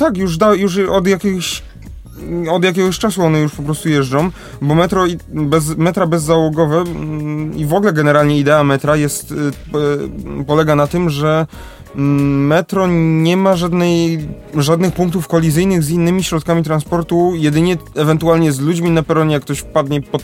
[0.00, 1.62] Tak, już, da, już od jakichś
[2.50, 4.30] od jakiegoś czasu one już po prostu jeżdżą,
[4.62, 9.34] bo metro i bez, metra bezzałogowe mm, i w ogóle generalnie idea metra jest, y,
[9.34, 11.46] y, polega na tym, że
[11.96, 12.86] mm, metro
[13.22, 19.02] nie ma żadnej, żadnych punktów kolizyjnych z innymi środkami transportu, jedynie ewentualnie z ludźmi na
[19.02, 20.22] peronie, jak ktoś wpadnie, pod,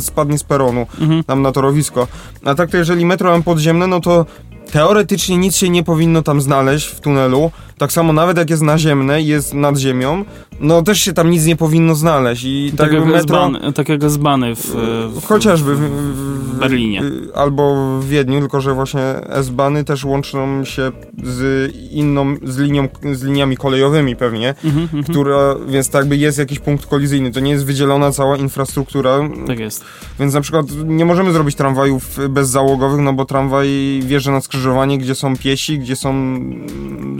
[0.00, 1.24] spadnie z peronu mhm.
[1.24, 2.08] tam na torowisko.
[2.44, 4.26] A tak to jeżeli metro mam podziemne, no to
[4.72, 9.22] teoretycznie nic się nie powinno tam znaleźć w tunelu, tak samo nawet jak jest naziemne
[9.22, 10.24] i jest nad ziemią,
[10.60, 12.44] no też się tam nic nie powinno znaleźć.
[12.44, 13.50] I tak, tak jak metro...
[13.74, 14.66] tak jak S-Bany w,
[15.14, 17.02] w, Chociażby w, w, Berlinie.
[17.34, 20.92] Albo w Wiedniu, tylko że właśnie S-Bany też łączą się
[21.24, 25.04] z inną, z, linią, z liniami kolejowymi pewnie, mhm, mhm.
[25.04, 27.30] która, więc tak by jest jakiś punkt kolizyjny.
[27.30, 29.18] To nie jest wydzielona cała infrastruktura.
[29.46, 29.84] Tak jest.
[30.20, 33.68] Więc na przykład nie możemy zrobić tramwajów bezzałogowych, no bo tramwaj
[34.04, 36.12] wjeżdża na skrzyżowanie, gdzie są piesi, gdzie są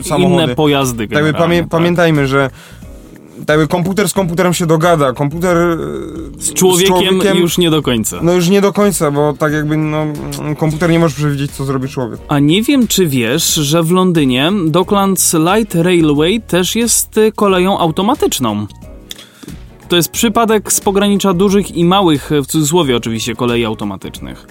[0.03, 0.43] samochody.
[0.43, 1.69] Inne pojazdy tak, pamię tak.
[1.69, 2.51] Pamiętajmy, że
[3.47, 5.77] tak komputer z komputerem się dogada, komputer e,
[6.39, 8.19] z człowiekiem, z człowiekiem, już nie do końca.
[8.23, 10.07] No już nie do końca, bo tak jakby no,
[10.59, 12.21] komputer nie może przewidzieć, co zrobi człowiek.
[12.29, 17.79] A nie wiem, czy wiesz, że w Londynie Docklands Light Railway też jest e, koleją
[17.79, 18.67] automatyczną.
[19.89, 24.47] To jest przypadek z pogranicza dużych i małych, w cudzysłowie oczywiście, kolei automatycznych.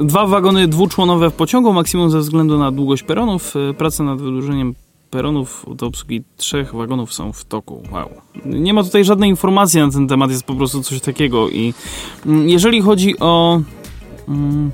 [0.00, 3.54] Dwa wagony dwuczłonowe w pociągu, maksimum ze względu na długość peronów.
[3.70, 4.74] E, prace nad wydłużeniem
[5.10, 7.82] peronów do obsługi trzech wagonów są w toku.
[7.92, 8.08] Wow.
[8.44, 11.48] Nie ma tutaj żadnej informacji na ten temat, jest po prostu coś takiego.
[11.48, 11.74] I
[12.26, 13.60] mm, jeżeli chodzi o.
[14.28, 14.70] Mm,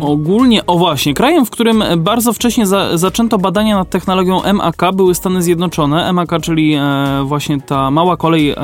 [0.00, 5.14] Ogólnie, o właśnie, krajem, w którym bardzo wcześnie za, zaczęto badania nad technologią MAK były
[5.14, 6.12] Stany Zjednoczone.
[6.12, 6.82] MAK, czyli e,
[7.24, 8.56] właśnie ta mała kolej e,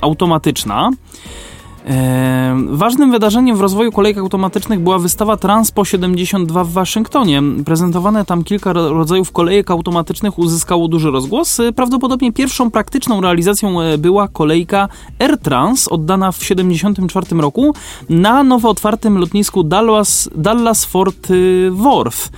[0.00, 0.90] automatyczna.
[2.66, 7.42] Ważnym wydarzeniem w rozwoju kolejek automatycznych była wystawa Transpo 72 w Waszyngtonie.
[7.64, 11.60] Prezentowane tam kilka rodzajów kolejek automatycznych uzyskało duży rozgłos.
[11.76, 17.74] Prawdopodobnie pierwszą praktyczną realizacją e, była kolejka AirTrans, oddana w 1974 roku
[18.08, 21.28] na nowo otwartym lotnisku Dallas, Dallas Fort
[21.70, 22.30] Worth.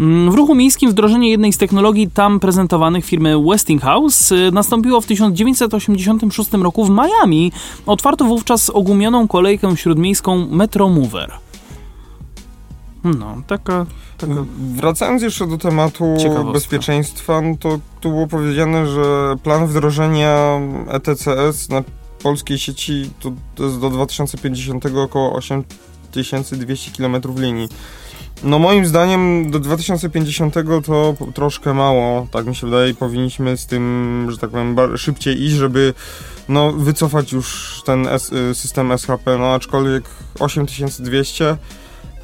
[0.00, 5.06] Mm, w ruchu miejskim wdrożenie jednej z technologii tam prezentowanych firmy Westinghouse y, nastąpiło w
[5.06, 7.52] 1986 roku w Miami.
[7.86, 11.32] Otwarto wówczas ogumioną kolejkę śródmiejską Metromover.
[13.04, 13.86] No, taka,
[14.18, 14.34] taka...
[14.58, 16.16] Wracając jeszcze do tematu
[16.52, 21.82] bezpieczeństwa, no to tu było powiedziane, że plan wdrożenia ETCS na
[22.22, 27.68] polskiej sieci to, to jest do 2050 około 8200 km linii.
[28.42, 30.54] No moim zdaniem do 2050
[30.86, 35.54] to troszkę mało, tak mi się wydaje, powinniśmy z tym, że tak powiem, szybciej iść,
[35.54, 35.94] żeby
[36.48, 40.04] no, wycofać już ten y, system SHP, no aczkolwiek
[40.38, 41.56] 8200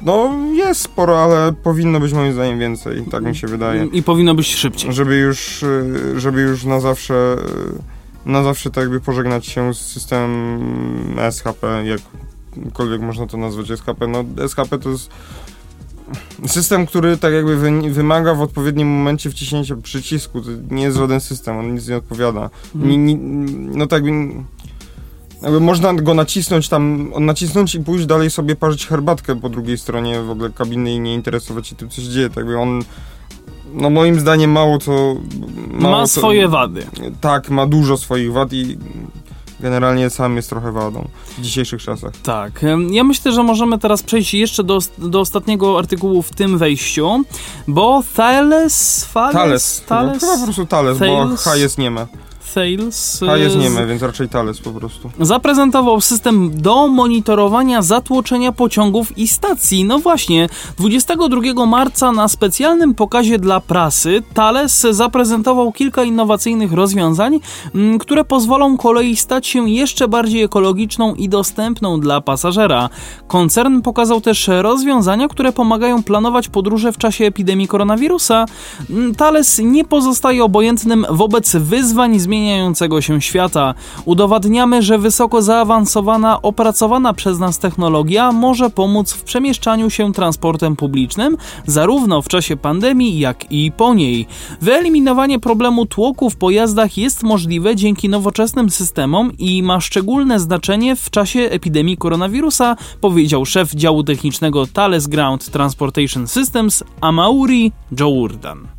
[0.01, 3.85] no jest sporo, ale powinno być moim zdaniem więcej, tak mi się wydaje.
[3.85, 4.93] I powinno być szybciej.
[4.93, 7.35] Żeby już, y, żeby już na zawsze
[8.25, 11.83] y, na zawsze tak jakby pożegnać się z systemem SHP,
[12.55, 14.07] jakkolwiek można to nazwać SHP.
[14.07, 15.09] No SHP to jest
[16.47, 20.41] system, który tak jakby wy, wymaga w odpowiednim momencie wciśnięcia przycisku.
[20.41, 22.49] To nie jest żaden system, on nic nie odpowiada.
[22.75, 22.91] Mhm.
[22.91, 23.17] Nie, nie,
[23.77, 24.43] no tak jakby,
[25.41, 30.21] jakby można go nacisnąć tam, nacisnąć i pójść dalej sobie parzyć herbatkę po drugiej stronie
[30.21, 32.29] w ogóle kabiny i nie interesować się tym, co się dzieje.
[32.29, 32.83] Tak jakby on
[33.73, 35.15] no moim zdaniem mało co...
[35.71, 36.85] Mało ma swoje wady.
[37.21, 38.77] Tak, ma dużo swoich wad i
[39.65, 42.13] generalnie sam jest trochę wadą w dzisiejszych czasach.
[42.23, 42.65] Tak.
[42.91, 47.23] Ja myślę, że możemy teraz przejść jeszcze do, do ostatniego artykułu w tym wejściu,
[47.67, 49.07] bo Thales...
[49.13, 49.33] Thales?
[49.33, 49.83] Thales.
[49.87, 50.21] Thales?
[50.21, 51.29] No, chyba po prostu Thales, Thales?
[51.29, 52.07] bo H jest nieme.
[52.55, 53.23] Thales.
[53.29, 55.11] A jest nieme, więc raczej Thales po prostu.
[55.19, 59.83] Zaprezentował system do monitorowania zatłoczenia pociągów i stacji.
[59.83, 67.39] No właśnie, 22 marca na specjalnym pokazie dla prasy Thales zaprezentował kilka innowacyjnych rozwiązań,
[67.75, 72.89] mm, które pozwolą kolei stać się jeszcze bardziej ekologiczną i dostępną dla pasażera.
[73.27, 78.45] Koncern pokazał też rozwiązania, które pomagają planować podróże w czasie epidemii koronawirusa.
[78.89, 83.73] Mm, Thales nie pozostaje obojętnym wobec wyzwań zmieniających zmieniającego się świata.
[84.05, 91.37] Udowadniamy, że wysoko zaawansowana, opracowana przez nas technologia może pomóc w przemieszczaniu się transportem publicznym,
[91.65, 94.27] zarówno w czasie pandemii, jak i po niej.
[94.61, 101.09] Wyeliminowanie problemu tłoku w pojazdach jest możliwe dzięki nowoczesnym systemom i ma szczególne znaczenie w
[101.09, 108.74] czasie epidemii koronawirusa, powiedział szef działu technicznego Thales Ground Transportation Systems Amauri Jordan.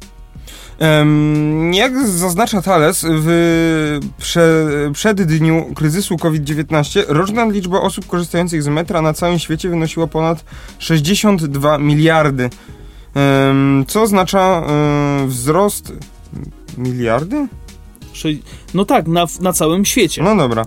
[1.73, 9.03] Jak zaznacza Thales, w prze, przed dniu kryzysu COVID-19 roczna liczba osób korzystających z metra
[9.03, 10.45] na całym świecie wynosiła ponad
[10.79, 12.51] 62 miliardy,
[13.87, 14.67] co oznacza
[15.27, 15.93] wzrost
[16.79, 17.49] miliardy?
[18.74, 20.22] No tak, na, na całym świecie.
[20.22, 20.64] No dobra.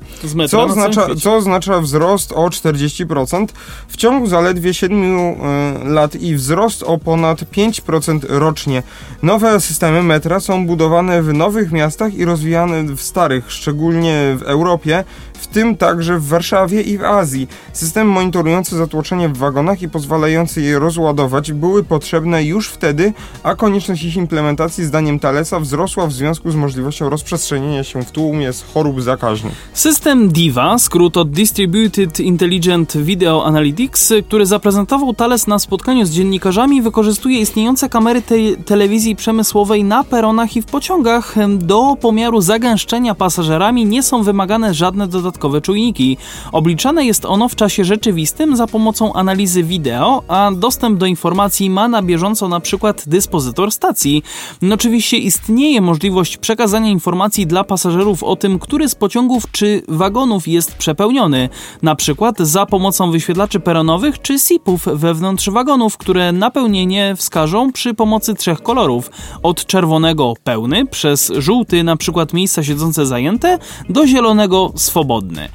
[0.50, 3.48] Co oznacza, co oznacza wzrost o 40%
[3.88, 5.36] w ciągu zaledwie 7 y,
[5.84, 8.84] lat i wzrost o ponad 5% rocznie.
[9.24, 15.04] Nowe systemy metra są budowane w nowych miastach i rozwijane w starych, szczególnie w Europie,
[15.52, 17.48] tym także w Warszawie i w Azji.
[17.74, 24.04] Systemy monitorujące zatłoczenie w wagonach i pozwalające je rozładować były potrzebne już wtedy, a konieczność
[24.04, 29.02] ich implementacji zdaniem Thalesa wzrosła w związku z możliwością rozprzestrzenienia się w tłumie z chorób
[29.02, 29.54] zakaźnych.
[29.74, 36.82] System DIVA, skrót od Distributed Intelligent Video Analytics, który zaprezentował Thales na spotkaniu z dziennikarzami,
[36.82, 38.36] wykorzystuje istniejące kamery te
[38.66, 41.36] telewizji przemysłowej na peronach i w pociągach.
[41.58, 46.18] Do pomiaru zagęszczenia pasażerami nie są wymagane żadne dodatkowe czujniki.
[46.52, 51.88] Obliczane jest ono w czasie rzeczywistym za pomocą analizy wideo, a dostęp do informacji ma
[51.88, 54.24] na bieżąco przykład dyspozytor stacji.
[54.62, 60.48] No, oczywiście istnieje możliwość przekazania informacji dla pasażerów o tym, który z pociągów czy wagonów
[60.48, 61.50] jest przepełniony,
[61.96, 68.62] przykład za pomocą wyświetlaczy peronowych czy SIP-ów wewnątrz wagonów, które napełnienie wskażą przy pomocy trzech
[68.62, 69.12] kolorów:
[69.44, 75.29] od czerwonego pełny, przez żółty przykład miejsca siedzące zajęte, do zielonego swobodny.
[75.30, 75.50] trudny.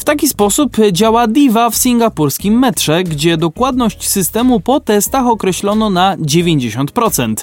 [0.00, 6.16] W taki sposób działa Diva w singapurskim metrze, gdzie dokładność systemu po testach określono na
[6.16, 7.34] 90%.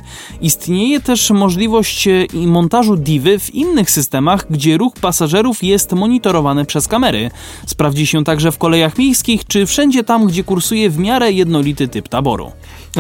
[0.42, 6.88] Istnieje też możliwość e, montażu Divy w innych systemach, gdzie ruch pasażerów jest monitorowany przez
[6.88, 7.32] kamery.
[7.66, 12.08] Sprawdzi się także w kolejach miejskich, czy wszędzie tam, gdzie kursuje w miarę jednolity typ
[12.08, 12.52] taboru.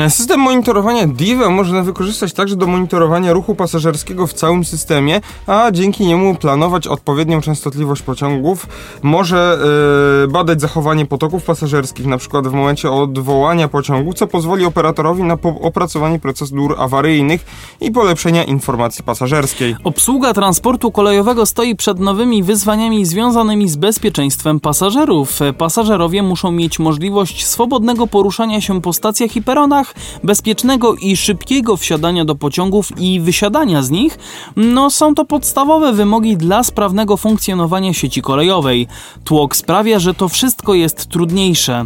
[0.09, 6.05] System monitorowania DIVA można wykorzystać także do monitorowania ruchu pasażerskiego w całym systemie, a dzięki
[6.05, 8.67] niemu planować odpowiednią częstotliwość pociągów.
[9.03, 15.23] Może e, badać zachowanie potoków pasażerskich, na przykład w momencie odwołania pociągu, co pozwoli operatorowi
[15.23, 17.45] na opracowanie procedur awaryjnych
[17.81, 19.75] i polepszenia informacji pasażerskiej.
[19.83, 25.39] Obsługa transportu kolejowego stoi przed nowymi wyzwaniami związanymi z bezpieczeństwem pasażerów.
[25.57, 32.25] Pasażerowie muszą mieć możliwość swobodnego poruszania się po stacjach i peronach, bezpiecznego i szybkiego wsiadania
[32.25, 34.17] do pociągów i wysiadania z nich.
[34.55, 38.87] No, są to podstawowe wymogi dla sprawnego funkcjonowania sieci kolejowej.
[39.37, 41.85] Tłok sprawia, że to wszystko jest trudniejsze.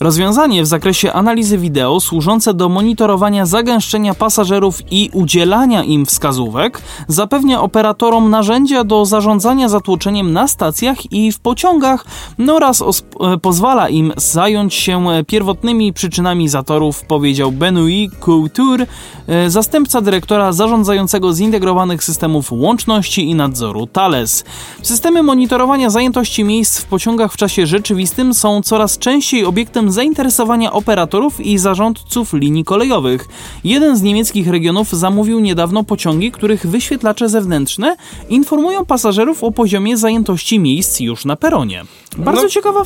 [0.00, 7.60] Rozwiązanie w zakresie analizy wideo służące do monitorowania zagęszczenia pasażerów i udzielania im wskazówek zapewnia
[7.60, 12.04] operatorom narzędzia do zarządzania zatłoczeniem na stacjach i w pociągach
[12.38, 18.86] no oraz e, pozwala im zająć się pierwotnymi przyczynami zatorów, powiedział Benoit Couture,
[19.26, 24.44] e, zastępca dyrektora zarządzającego zintegrowanych systemów łączności i nadzoru Thales.
[24.82, 31.40] Systemy monitorowania zajętości miejsc w pociągach w czasie rzeczywistym są coraz częściej obiektem zainteresowania operatorów
[31.40, 33.28] i zarządców linii kolejowych.
[33.64, 37.96] Jeden z niemieckich regionów zamówił niedawno pociągi, których wyświetlacze zewnętrzne
[38.28, 41.84] informują pasażerów o poziomie zajętości miejsc już na peronie.
[42.18, 42.82] Bardzo No- ciekawa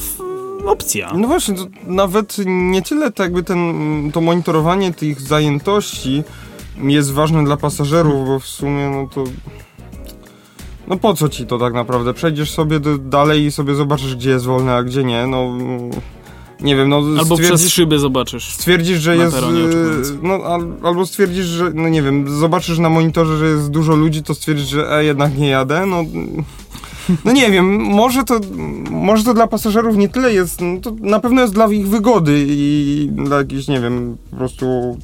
[0.66, 1.12] opcja.
[1.14, 6.22] No właśnie, to nawet nie tyle tak jakby ten, to monitorowanie tych zajętości
[6.82, 9.24] jest ważne dla pasażerów, bo w sumie no to...
[10.88, 12.14] No po co ci to tak naprawdę?
[12.14, 15.26] Przejdziesz sobie dalej i sobie zobaczysz, gdzie jest wolne, a gdzie nie.
[15.26, 15.58] No
[16.62, 18.52] nie wiem, no Albo przez szyby zobaczysz.
[18.54, 19.34] stwierdzisz że jest...
[19.34, 19.66] peronie e.
[20.22, 24.22] No al, albo stwierdzisz, że, no nie wiem, zobaczysz na monitorze, że jest dużo ludzi,
[24.22, 26.04] to stwierdzisz, że e, jednak nie jadę, no...
[27.24, 28.40] No nie wiem, może to,
[28.90, 32.44] może to dla pasażerów nie tyle jest, no to na pewno jest dla ich wygody
[32.48, 34.98] i dla jakichś, nie wiem, po prostu...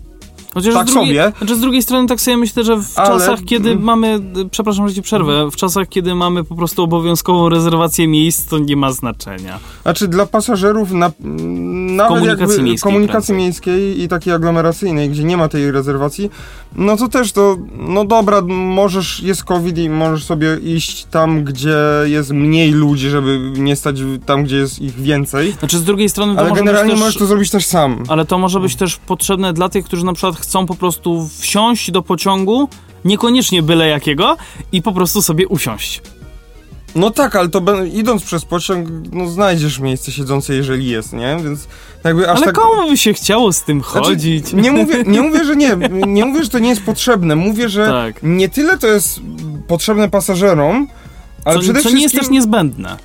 [0.56, 1.32] Chociaż Tak z drugiej, sobie.
[1.38, 3.84] Znaczy z drugiej strony tak sobie myślę, że w Ale- czasach, kiedy mm.
[3.84, 8.58] mamy, przepraszam, że ci przerwę, w czasach, kiedy mamy po prostu obowiązkową rezerwację miejsc, to
[8.58, 9.58] nie ma znaczenia.
[9.82, 13.36] Znaczy dla pasażerów na, nawet Komunikacji jakby miejskiej komunikacji prędzej.
[13.36, 16.30] miejskiej i takiej aglomeracyjnej, gdzie nie ma tej rezerwacji,
[16.76, 21.78] no to też to, no dobra, możesz, jest COVID i możesz sobie iść tam, gdzie
[22.04, 26.40] jest mniej ludzi, żeby nie stać tam, gdzie jest ich więcej, Znaczy z drugiej strony
[26.40, 27.20] ale generalnie być możesz też...
[27.20, 28.04] to zrobić też sam.
[28.08, 31.90] Ale to może być też potrzebne dla tych, którzy na przykład chcą po prostu wsiąść
[31.90, 32.68] do pociągu,
[33.04, 34.36] niekoniecznie byle jakiego,
[34.72, 36.02] i po prostu sobie usiąść.
[36.94, 41.36] No tak, ale to idąc przez pociąg, no znajdziesz miejsce siedzące, jeżeli jest, nie?
[41.44, 41.68] Więc
[42.04, 42.54] jakby aż Ale tak...
[42.54, 44.52] komu by się chciało z tym Znaczy, chodzić?
[44.52, 45.76] nie, mówię, nie mówię, że nie.
[46.06, 47.36] Nie mówię, że to nie jest potrzebne.
[47.36, 48.22] Mówię, że Tak.
[48.22, 49.20] nie tyle to jest
[49.68, 50.88] potrzebne pasażerom,
[51.44, 51.96] ale co, przede co wszystkim...
[51.96, 52.96] nie jest też niezbędne.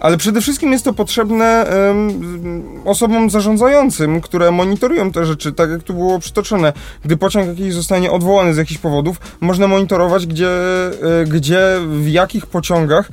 [0.00, 5.82] Ale przede wszystkim jest to potrzebne em, osobom zarządzającym, które monitorują te rzeczy, tak jak
[5.82, 6.72] tu było przytoczone.
[7.04, 12.46] Gdy pociąg jakiś zostanie odwołany z jakichś powodów, można monitorować, gdzie, e, gdzie w jakich
[12.46, 13.10] pociągach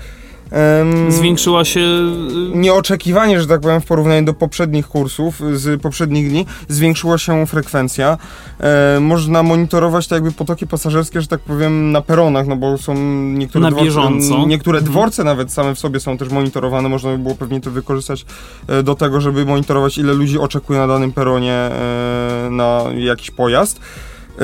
[0.52, 1.80] em, Zwiększyła się...
[1.80, 7.48] y, nieoczekiwanie, że tak powiem, w porównaniu do poprzednich kursów z poprzednich dni, zwiększyła się
[7.48, 8.18] frekwencja.
[8.60, 12.95] E, można monitorować tak jakby potoki pasażerskie, że tak powiem, na peronach, no bo są
[13.34, 14.45] niektóre Na dworce, bieżąco.
[14.48, 14.93] niektóre Mhm.
[14.93, 18.26] dworce nawet same w sobie są też monitorowane, można by było pewnie to wykorzystać
[18.68, 23.80] e, do tego, żeby monitorować ile ludzi oczekuje na danym peronie e, na jakiś pojazd.
[23.80, 24.41] E,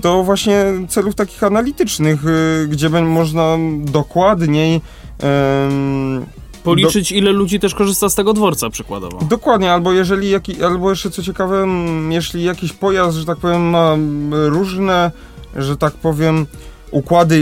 [0.00, 4.80] Do właśnie celów takich analitycznych, e, gdzie będzie można dokładniej
[5.22, 6.26] em,
[6.64, 9.18] Policzyć, ile ludzi też korzysta z tego dworca przykładowo.
[9.30, 11.66] Dokładnie, albo jeżeli, jaki, albo jeszcze co ciekawe,
[12.10, 13.96] jeśli jakiś pojazd, że tak powiem, ma
[14.30, 15.10] różne,
[15.56, 16.46] że tak powiem,
[16.90, 17.34] układy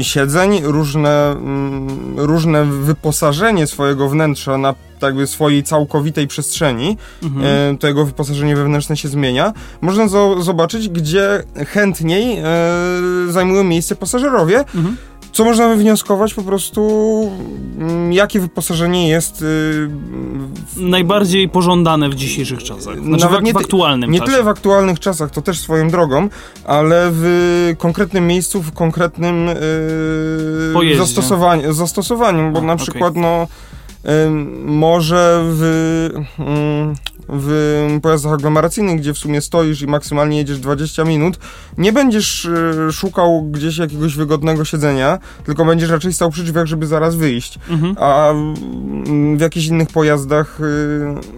[0.00, 1.36] y, siedzeń, różne,
[2.16, 7.46] różne wyposażenie swojego wnętrza na tak jakby swojej całkowitej przestrzeni, Mhm.
[7.74, 12.44] e, to jego wyposażenie wewnętrzne się zmienia, można zo- zobaczyć, gdzie chętniej e,
[13.28, 14.96] zajmują miejsce pasażerowie, Mhm.
[15.32, 17.30] Co można wywnioskować po prostu,
[17.78, 23.04] mm, jakie wyposażenie jest y, w Najbardziej pożądane w dzisiejszych czasach.
[23.04, 24.30] Znaczy Nawet w, nie w aktualnym Nie czasie.
[24.30, 26.28] tyle w aktualnych czasach, to też swoją drogą,
[26.64, 29.46] ale w konkretnym miejscu, w konkretnym
[30.86, 33.69] yy, zastosowaniu, zastosowaniu, bo A, na przykład no, ym,
[34.64, 35.62] może w,
[36.38, 36.94] ym,
[37.28, 41.38] w pojazdach aglomeracyjnych, gdzie w sumie stoisz i maksymalnie jedziesz 20 minut,
[41.78, 46.86] nie będziesz y, szukał gdzieś jakiegoś wygodnego siedzenia, tylko będziesz raczej stał przy drzwiach, żeby
[46.86, 47.58] zaraz wyjść.
[47.70, 47.96] Mhm.
[47.98, 50.64] A mm, w jakichś innych pojazdach, y,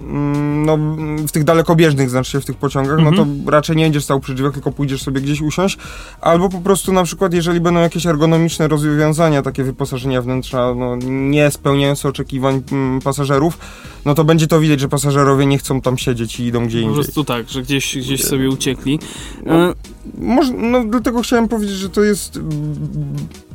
[0.03, 0.79] mm, no
[1.27, 3.45] w tych dalekobieżnych, znaczy w tych pociągach, no Mhm.
[3.45, 5.79] to raczej nie będziesz stał przy drzwiach, tylko pójdziesz sobie gdzieś usiąść.
[6.21, 11.51] Albo po prostu na przykład, jeżeli będą jakieś ergonomiczne rozwiązania, takie wyposażenia wnętrza, no, nie
[11.51, 13.59] spełniające oczekiwań mm, pasażerów,
[14.05, 16.83] no to będzie to widać, że pasażerowie nie chcą tam siedzieć i idą gdzie Po
[16.89, 16.95] indziej.
[17.05, 18.99] prostu tak, że gdzieś, gdzieś sobie uciekli.
[19.47, 19.55] No.
[19.55, 19.73] E,
[20.19, 22.41] Może, no dlatego chciałem powiedzieć, że to jest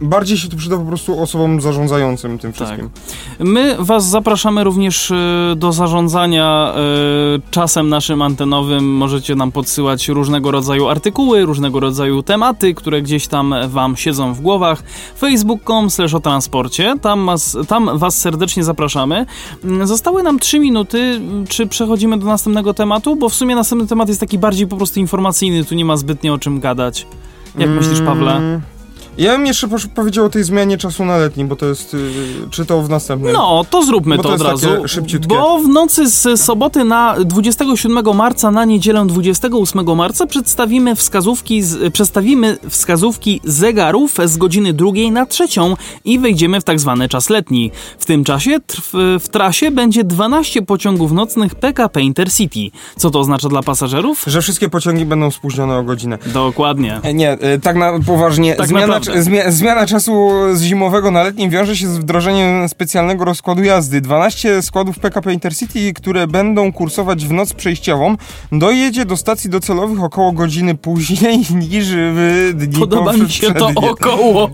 [0.02, 2.56] bardziej się tu przyda po prostu osobom zarządzającym tym Tak.
[2.68, 2.90] wszystkim.
[3.40, 5.16] My Was zapraszamy również e,
[5.58, 6.80] do zarządzania e,
[7.52, 8.96] czasem naszym antenowym.
[8.96, 14.42] Możecie nam podsyłać różnego rodzaju artykuły, różnego rodzaju tematy, które gdzieś tam Wam siedzą w
[14.42, 14.84] głowach.
[15.20, 16.96] Facebook.com slash o transporcie.
[17.02, 19.26] Tam, was, tam Was serdecznie zapraszamy.
[19.64, 21.22] Mm, Zostały nam 3 minuty.
[21.50, 23.16] Czy przechodzimy do następnego tematu?
[23.16, 25.66] Bo w sumie następny temat jest taki bardziej po prostu informacyjny.
[25.66, 27.08] Tu nie ma zbytnio o czym gadać.
[27.58, 28.62] Jak myślisz, Pawle?
[29.18, 31.94] Ja bym jeszcze powiedział o tej zmianie czasu na letni, bo to jest.
[31.94, 32.00] Yy,
[32.52, 33.34] czy to w następnym?
[33.34, 34.68] No, to zróbmy Bo to, to od razu.
[35.28, 41.94] Bo w nocy z soboty na 27 marca na niedzielę 28 marca przedstawimy wskazówki, z,
[41.94, 47.72] przedstawimy wskazówki zegarów z godziny drugiej na trzecią i wejdziemy w tak zwany czas letni.
[48.00, 52.78] W tym czasie trw, w trasie będzie 12 pociągów nocnych PKP Intercity.
[52.98, 54.24] Co to oznacza dla pasażerów?
[54.28, 56.18] Że wszystkie pociągi będą spóźnione o godzinę.
[56.26, 57.00] Dokładnie.
[57.04, 58.56] E, Nie, e, tak na poważnie.
[58.56, 59.24] Tak zmiana, naprawdę.
[59.24, 64.02] zmia, zmiana czasu z zimowego na letni wiąże się z wdrożeniem specjalnego rozkładu jazdy.
[64.02, 68.18] 12 składów PKP Intercity, które będą kursować w noc przejściową,
[68.52, 71.38] dojedzie do stacji docelowych około godziny później
[71.70, 74.50] niż w dni Podoba mi się to około.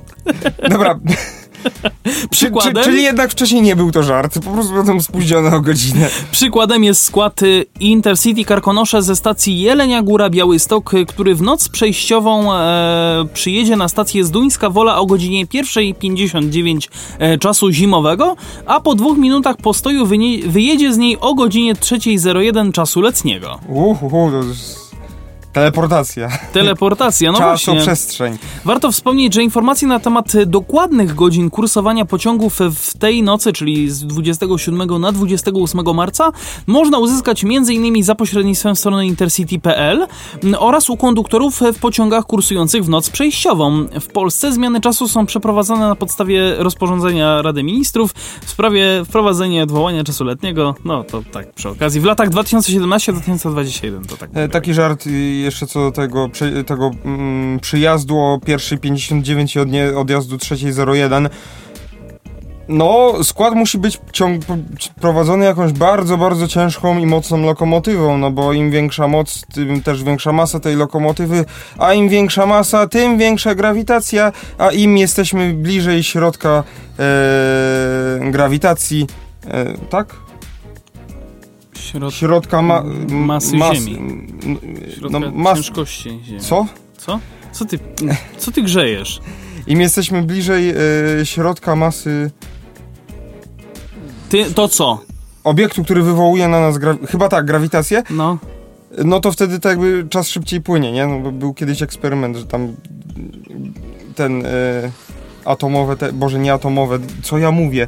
[0.70, 1.00] Dobra.
[2.04, 2.74] Czy, Przykładem?
[2.76, 6.10] czy, czyli jednak wcześniej nie był to żart, po prostu będą spóźnione o godzinę.
[6.32, 11.70] Przykładem jest skład y, Intercity Karkonosze ze stacji Jelenia Góra Białystok, y, który w noc
[11.70, 16.90] przejściową e, przyjedzie na stację Zduńska Wola o godzinie 1.59
[17.20, 18.36] e, czasu zimowego,
[18.66, 20.06] a po dwóch minutach postoju
[20.48, 23.60] wyjedzie z niej o godzinie 3.01 czasu letniego.
[23.68, 24.83] Uhuhu, to jest
[25.54, 26.30] teleportacja.
[26.54, 27.74] Teleportacja, no właśnie.
[27.74, 28.38] Czasoprzestrzeń.
[28.66, 34.06] Warto wspomnieć, że informacje na temat dokładnych godzin kursowania pociągów w tej nocy, czyli z
[34.06, 36.32] 27 na 28 marca,
[36.68, 38.04] można uzyskać m.in.
[38.04, 40.08] za pośrednictwem strony intercity.pl
[40.58, 43.86] oraz u konduktorów w pociągach kursujących w noc przejściową.
[44.02, 48.14] W Polsce zmiany czasu są przeprowadzane na podstawie rozporządzenia Rady Ministrów
[48.46, 50.76] w sprawie wprowadzenia odwołania czasu letniego.
[50.86, 52.02] No to tak przy okazji.
[52.02, 54.30] W latach 2017-2021 to tak.
[54.34, 55.06] E, Taki żart
[55.44, 61.30] jeszcze co do tego, przy, tego mm, przyjazdu o 1.59 i odnie, odjazdu 3.01.
[62.68, 64.42] No, skład musi być ciąg,
[65.02, 70.04] prowadzony jakąś bardzo, bardzo ciężką i mocną lokomotywą, no bo im większa moc, tym też
[70.04, 71.46] większa masa tej lokomotywy,
[71.78, 76.64] a im większa masa, tym większa grawitacja, a im jesteśmy bliżej środka
[77.00, 79.08] e, grawitacji,
[79.48, 80.23] e, tak?
[81.84, 82.14] Środ...
[82.14, 83.98] Środka ma, Masy mas- Ziemi.
[84.46, 84.58] n-
[84.98, 86.40] Środka no, mas- ciężkości Ziemi.
[86.40, 86.66] Co?
[86.98, 87.20] Co?
[87.52, 87.80] Co ty,
[88.38, 89.20] co ty grzejesz?
[89.68, 90.76] Im jesteśmy bliżej e,
[91.26, 92.32] środka masy
[94.30, 95.00] Ty, to co?
[95.44, 98.38] obiektu, który wywołuje na nas, gra- chyba tak, grawitację, No,
[99.06, 101.08] no to wtedy tak jakby czas szybciej płynie, nie?
[101.08, 102.74] No bo był kiedyś eksperyment, że tam
[104.16, 104.46] ten...
[104.46, 104.50] E,
[105.46, 107.88] atomowe, te, boże nie atomowe, co ja mówię,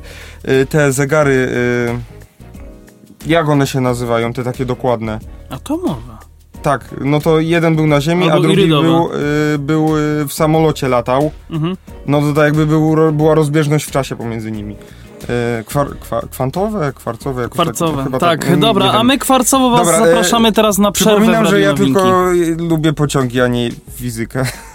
[0.50, 2.14] y, te zegary, y,
[3.26, 5.19] jak one się nazywają, te takie dokładne?
[5.49, 6.17] Atomowe.
[6.61, 8.88] Tak, no to jeden był na ziemi, Albo a drugi irydowe.
[8.88, 9.09] był,
[9.53, 11.32] y, był y, w samolocie latał.
[11.51, 11.78] Mhm.
[12.07, 14.76] No to tak jakby był, była rozbieżność w czasie pomiędzy nimi.
[15.59, 17.41] Y, kwar, kwa, kwantowe, kwarcowe?
[17.41, 18.05] jakoś Kwarcowe.
[18.11, 21.45] Tak, tak, nie- dobra, a my kwarcowo was Dobra, e, zapraszamy teraz na przerwę Przypominam,
[21.45, 24.45] że ja tylko y, lubię pociągi, a nie fizykę.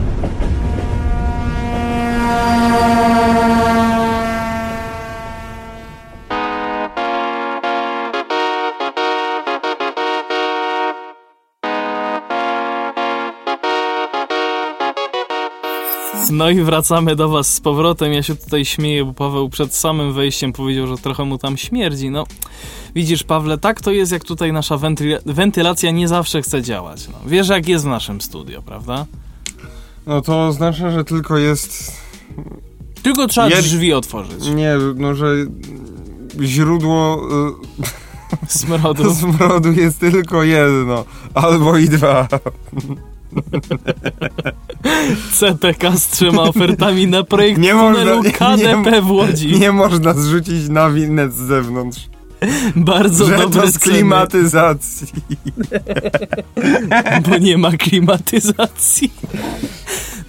[16.31, 18.13] No i wracamy do was z powrotem.
[18.13, 22.09] Ja się tutaj śmieję, bo Paweł przed samym wejściem powiedział, że trochę mu tam śmierdzi.
[22.09, 22.23] No,
[22.95, 27.07] widzisz, Pawle, tak to jest, jak tutaj nasza wentyla- wentylacja nie zawsze chce działać.
[27.07, 29.05] No, wiesz, jak jest w naszym studio, prawda?
[30.07, 31.91] No to oznacza, że tylko jest...
[33.03, 34.45] Tylko trzeba Jed- drzwi otworzyć.
[34.47, 35.25] Nie, no że
[36.41, 37.21] źródło
[38.47, 39.11] Smrodu.
[39.11, 41.05] y, smrodu jest tylko jedno.
[41.33, 42.27] Albo i dwa.
[45.39, 49.59] CTK z trzema ofertami na projekt Nie tunelu KDP nie- w Łodzi.
[49.59, 52.09] Nie można zrzucić na winnet z zewnątrz.
[52.75, 55.07] Bardzo że dobre to z klimatyzacji.
[57.29, 59.11] bo nie ma klimatyzacji.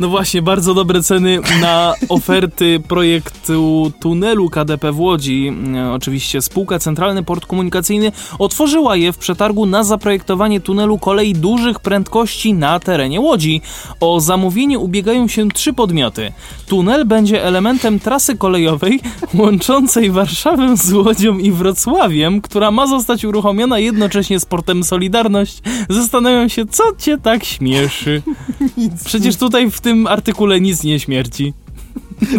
[0.03, 5.53] No właśnie, bardzo dobre ceny na oferty projektu tunelu KDP w Łodzi.
[5.75, 11.81] E, Oczywiście spółka Centralny Port Komunikacyjny otworzyła je w przetargu na zaprojektowanie tunelu kolei dużych
[11.81, 13.61] prędkości na terenie Łodzi.
[14.01, 16.33] O zamówienie ubiegają się trzy podmioty.
[16.67, 19.01] Tunel będzie elementem trasy kolejowej
[19.35, 25.63] łączącej Warszawę z Łodzią i Wrocławiem, która ma zostać uruchomiona jednocześnie z portem Solidarność.
[25.89, 28.23] Zastanawiam się, co cię tak śmieszy.
[29.05, 31.55] Przecież tutaj w tym artykule nic nie śmierci.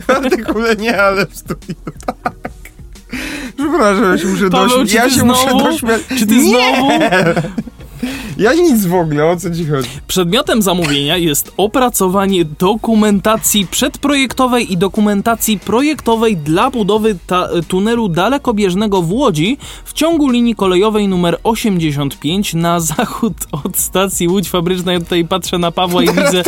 [0.02, 1.76] W artykule nie, ale w studiu
[2.06, 2.34] tak.
[3.58, 4.94] Przepraszam, ja się muszę Paweł, dośmiać.
[4.94, 5.64] Ja się muszę znowu?
[5.64, 6.02] dośmiać.
[6.20, 6.76] Czy ty nie!
[6.76, 7.48] znowu?
[8.38, 9.90] Ja nic w ogóle, o co ci chodzi?
[10.08, 17.16] Przedmiotem zamówienia jest opracowanie dokumentacji przedprojektowej i dokumentacji projektowej dla budowy
[17.68, 24.50] tunelu dalekobieżnego w Łodzi w ciągu linii kolejowej numer 85 na zachód od stacji Łódź
[24.50, 24.94] Fabryczna.
[24.94, 26.44] Ja tutaj patrzę na Pawła i widzę...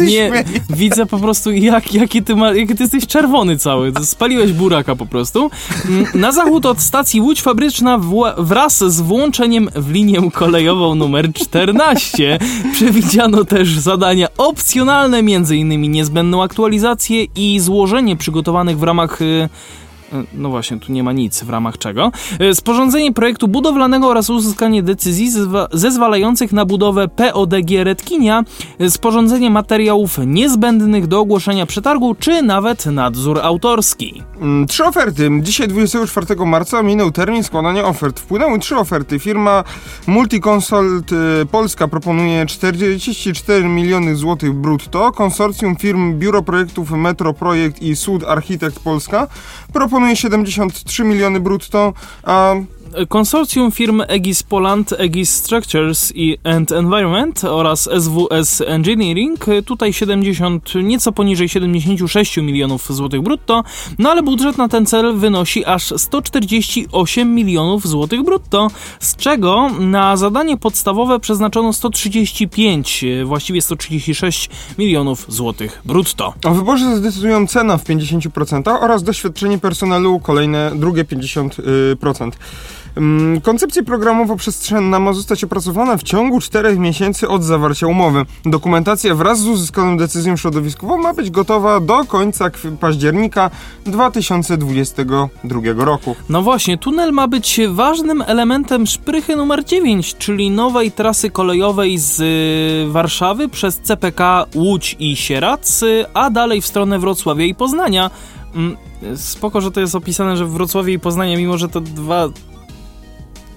[0.00, 3.92] Nie, widzę po prostu jak, jaki, ty ma, jaki ty jesteś czerwony cały.
[4.02, 5.50] Spaliłeś buraka po prostu.
[5.88, 8.00] Mm, Na zachód od stacji Łódź Fabryczna
[8.38, 12.38] wraz z włączeniem w linię kolejową numer 14
[12.72, 15.90] przewidziano też zadania opcjonalne, m.in.
[15.90, 19.18] niezbędną aktualizację i złożenie przygotowanych w ramach...
[20.12, 22.12] y, no właśnie, tu nie ma nic w ramach czego.
[22.50, 28.44] Y, Sporządzenie projektu budowlanego oraz uzyskanie decyzji zezwa- zezwalających na budowę PODG Redkinia,
[28.80, 34.22] y, sporządzenie materiałów niezbędnych do ogłoszenia przetargu, czy nawet nadzór autorski.
[34.40, 35.30] Mm, Trzy oferty.
[35.42, 38.20] Dzisiaj 24 marca minął termin składania ofert.
[38.20, 39.18] Wpłynęły trzy oferty.
[39.18, 39.64] Firma
[40.06, 41.16] Multiconsult y,
[41.50, 45.12] Polska proponuje 44 miliony złotych brutto.
[45.12, 49.26] Konsorcjum firm Biuro Projektów Metro Projekt i Sud Architekt Polska
[49.72, 51.94] proponuje 73 miliony brutto,
[52.24, 52.54] a
[53.08, 61.12] Konsorcjum firm Egis Poland, Egis Structures i and Environment oraz SWS Engineering, tutaj 70, nieco
[61.12, 63.64] poniżej 76 milionów złotych brutto,
[63.98, 68.68] no ale budżet na ten cel wynosi aż 148 milionów złotych brutto,
[69.00, 76.34] z czego na zadanie podstawowe przeznaczono 135, y, właściwie 136 milionów złotych brutto.
[76.44, 82.30] o wyborze zdecydują cena w 50% oraz doświadczenie personelu kolejne drugie 50%.
[82.96, 88.24] Ym, Koncepcja programowo-przestrzenna ma zostać opracowana w ciągu 4 miesięcy od zawarcia umowy.
[88.44, 93.50] Dokumentacja wraz z uzyskaną decyzją środowiskową ma być gotowa do końca października
[93.84, 96.16] 2022 roku.
[96.28, 102.20] No właśnie, tunel ma być ważnym elementem szprychy numer 9, czyli nowej trasy kolejowej z
[102.20, 108.10] y, Warszawy przez CPK Łódź i Sierac, y, a dalej w stronę Wrocławia i Poznania.
[108.54, 108.76] Mm,
[109.16, 112.28] Spoko, że to jest opisane, że w Wrocławiu i Poznania, mimo że to dwa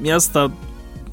[0.04, 0.49] miasta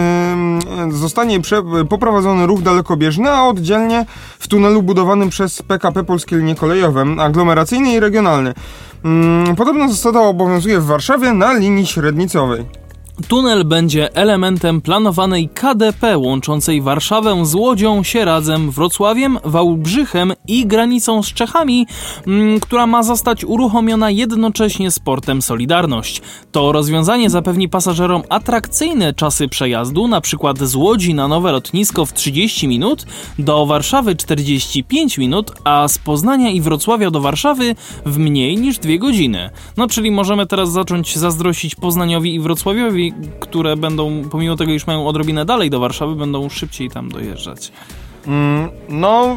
[0.90, 4.06] zostanie prze, poprowadzony ruch dalekobieżny, a oddzielnie
[4.38, 8.54] w tunelu budowanym przez PKP Polskie Linie Kolejowe, aglomeracyjny i regionalny.
[9.04, 12.83] Ym, podobna zasada obowiązuje w Warszawie na linii średnicowej.
[13.28, 21.26] Tunel będzie elementem planowanej KDP łączącej Warszawę z Łodzią, Sieradzem, Wrocławiem, Wałbrzychem i granicą z
[21.26, 21.86] Czechami,
[22.26, 26.22] mm, która ma zostać uruchomiona jednocześnie z portem Solidarność.
[26.52, 32.12] To rozwiązanie zapewni pasażerom atrakcyjne czasy przejazdu, na przykład z Łodzi na nowe lotnisko w
[32.12, 33.06] 30 minut,
[33.38, 37.74] do Warszawy 45 minut, a z Poznania i Wrocławia do Warszawy
[38.06, 39.50] w mniej niż 2 godziny.
[39.76, 43.03] No czyli możemy teraz zacząć zazdrościć Poznaniowi i Wrocławiowi,
[43.40, 47.72] które będą, pomimo tego, iż mają odrobinę dalej do Warszawy, będą szybciej tam dojeżdżać.
[48.26, 49.36] Mm, no,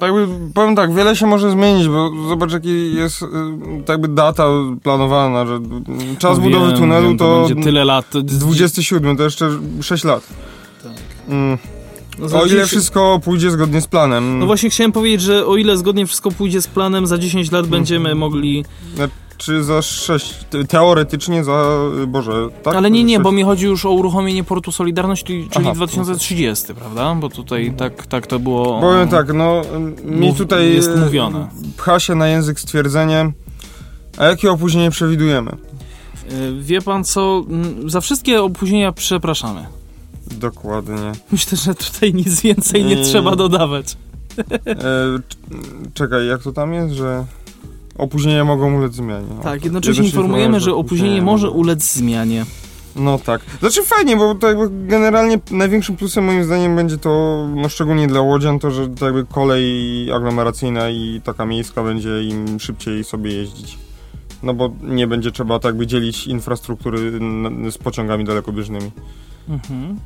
[0.00, 3.26] tak jakby, powiem tak, wiele się może zmienić, bo zobacz jaki jest y,
[3.78, 4.48] tak jakby data
[4.82, 8.10] planowana, że y, czas No budowy wiem, tunelu wiem, to, będzie tyle lat.
[8.10, 9.50] To, 27, to jeszcze
[9.82, 10.26] 6 lat.
[10.82, 10.92] Tak.
[11.28, 11.58] Mm.
[12.18, 14.38] No, O ile 10 wszystko pójdzie zgodnie z planem.
[14.38, 17.66] No właśnie chciałem powiedzieć, że o ile zgodnie wszystko pójdzie z planem, za 10 lat
[17.66, 18.64] będziemy mogli...
[19.38, 20.34] Czy za 6,
[20.68, 22.32] teoretycznie za, Boże,
[22.62, 22.74] tak?
[22.74, 25.72] Ale nie, nie, bo mi chodzi już o uruchomienie portu Solidarność, czyli, Aha.
[25.74, 27.14] 2030, prawda?
[27.14, 28.80] Bo tutaj tak, tak to było...
[28.80, 29.62] Powiem tak, no
[30.04, 31.48] mi tutaj jest y, mówione.
[31.76, 33.32] pcha się na język stwierdzenie,
[34.18, 35.50] a jakie opóźnienie przewidujemy?
[36.32, 39.66] Y, Wie pan co, mm, za wszystkie opóźnienia przepraszamy.
[40.30, 41.12] Dokładnie.
[41.32, 43.04] Myślę, że tutaj nic więcej nie Nie.
[43.04, 43.96] trzeba dodawać.
[44.66, 44.74] E,
[45.94, 47.24] czekaj, jak to tam jest, że
[47.98, 49.26] opóźnienia mogą ulec zmianie.
[49.40, 52.46] O, Tak, jednocześnie informujemy, że opóźnienie może ulec zmianie.
[52.96, 53.40] No tak.
[53.60, 58.20] Znaczy fajnie, bo to jakby generalnie największym plusem moim zdaniem będzie to, no szczególnie dla
[58.20, 63.78] łodzian, to, że to jakby kolej aglomeracyjna i taka miejska będzie im szybciej sobie jeździć.
[64.42, 67.12] No bo nie będzie trzeba tak jakby dzielić infrastruktury
[67.70, 68.90] z pociągami dalekobieżnymi.
[69.48, 69.98] Mhm.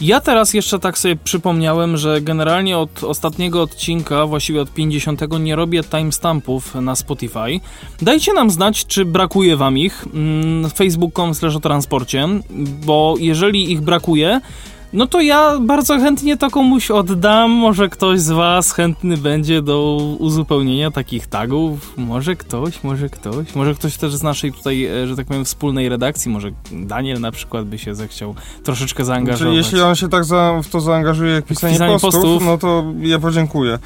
[0.00, 5.56] Ja teraz jeszcze tak sobie przypomniałem, że generalnie od ostatniego odcinka, właściwie od 50, nie
[5.56, 7.60] robię timestampów na Spotify.
[8.02, 10.06] Dajcie nam znać, czy brakuje wam ich.
[10.14, 12.28] mm, Facebook.com slash o transporcie,
[12.86, 14.40] bo jeżeli ich brakuje,
[14.92, 17.50] no to ja bardzo chętnie to komuś oddam.
[17.50, 21.94] Może ktoś z was chętny będzie do uzupełnienia takich tagów.
[21.96, 23.54] Może ktoś, może ktoś.
[23.54, 26.30] Może ktoś też z naszej tutaj, e, że tak powiem, wspólnej redakcji.
[26.30, 29.40] Może Daniel na przykład by się zechciał troszeczkę zaangażować.
[29.40, 32.44] Czyli jeśli on się tak za, w to zaangażuje jak pisanie, Pisanie postów, postów.
[32.44, 33.78] no to ja podziękuję.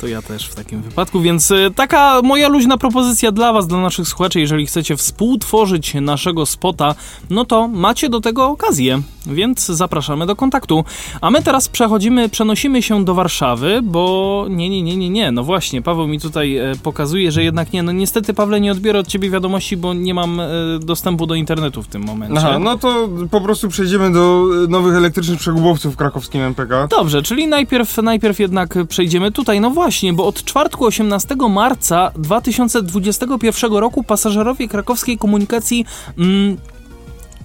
[0.00, 3.78] To ja też w takim wypadku, więc e, taka moja luźna propozycja dla was, dla
[3.78, 6.94] naszych słuchaczy, jeżeli chcecie współtworzyć naszego spota,
[7.30, 10.84] no to macie do tego okazję, więc zapraszamy do kontaktu.
[11.20, 15.44] A my teraz przechodzimy, przenosimy się do Warszawy, bo nie, nie, nie, nie, nie, no
[15.44, 19.06] właśnie, Paweł mi tutaj e, pokazuje, że jednak nie, no niestety Pawle nie odbiorę od
[19.06, 20.48] ciebie wiadomości, bo nie mam e,
[20.80, 22.38] dostępu do internetu w tym momencie.
[22.38, 26.86] Aha, no to po prostu przejdziemy do y, nowych elektrycznych przegubowców w krakowskim MPK.
[26.86, 29.60] Dobrze, czyli najpierw, najpierw jednak przejdziemy tutaj.
[29.60, 35.84] No właśnie, bo od czwartku 18 marca 2021 roku pasażerowie krakowskiej komunikacji
[36.18, 36.56] mm,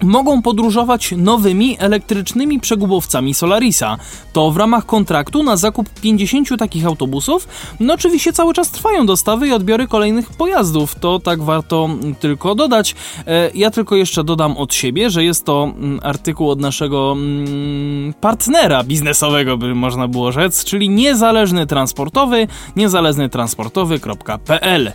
[0.02, 3.96] mogą podróżować nowymi elektrycznymi przegubowcami Solarisa.
[4.32, 7.48] To w ramach kontraktu na zakup 50 takich autobusów.
[7.80, 10.94] No oczywiście cały czas trwają dostawy i odbiory kolejnych pojazdów.
[10.94, 11.88] To tak warto
[12.20, 12.94] tylko dodać.
[13.26, 18.14] E, Ja tylko jeszcze dodam od siebie, że jest to mm, artykuł od naszego mm,
[18.20, 24.92] partnera biznesowego, by można było rzec, czyli niezależny transportowy, niezależnytransportowy.pl.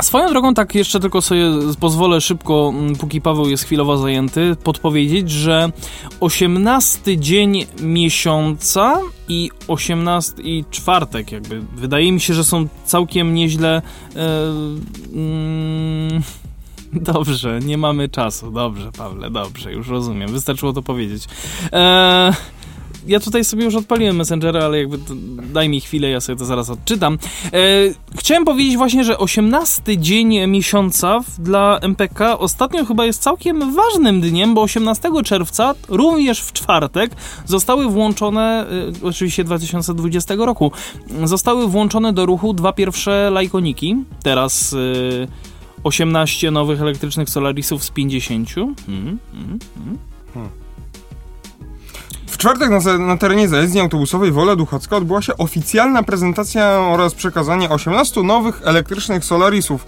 [0.00, 1.44] Swoją drogą, tak jeszcze tylko sobie
[1.80, 5.72] pozwolę szybko, mm, póki Paweł jest chwilowo zajęty, podpowiedzieć, że
[6.20, 13.82] 18 dzień miesiąca i 18 i czwartek, jakby wydaje mi się, że są całkiem nieźle.
[14.16, 14.48] E,
[15.14, 16.22] mm,
[17.12, 18.50] dobrze, nie mamy czasu.
[18.50, 20.32] Dobrze, Pawle, dobrze, już rozumiem.
[20.32, 21.24] Wystarczyło to powiedzieć.
[21.72, 22.32] E,
[23.06, 24.98] ja tutaj sobie już odpaliłem Messengera, ale jakby
[25.52, 27.18] daj mi chwilę, ja sobie to zaraz odczytam.
[27.52, 27.58] E,
[28.16, 34.54] chciałem powiedzieć właśnie, że 18 dzień miesiąca dla MPK ostatnio chyba jest całkiem ważnym dniem,
[34.54, 37.12] bo 18 czerwca, również w czwartek,
[37.46, 38.66] zostały włączone,
[39.02, 40.72] e, oczywiście 2020 roku,
[41.24, 43.96] zostały włączone do ruchu dwa pierwsze lajkoniki.
[44.22, 44.74] Teraz...
[45.28, 45.52] E,
[45.84, 48.48] 18 nowych elektrycznych Solarisów z 50.
[48.56, 49.18] Mm, mm,
[49.76, 49.98] mm.
[50.34, 50.61] Hmm
[52.42, 58.22] czwartek na, na terenie zajezdni autobusowej Wola Duchocka odbyła się oficjalna prezentacja oraz przekazanie 18
[58.22, 59.86] nowych elektrycznych Solarisów.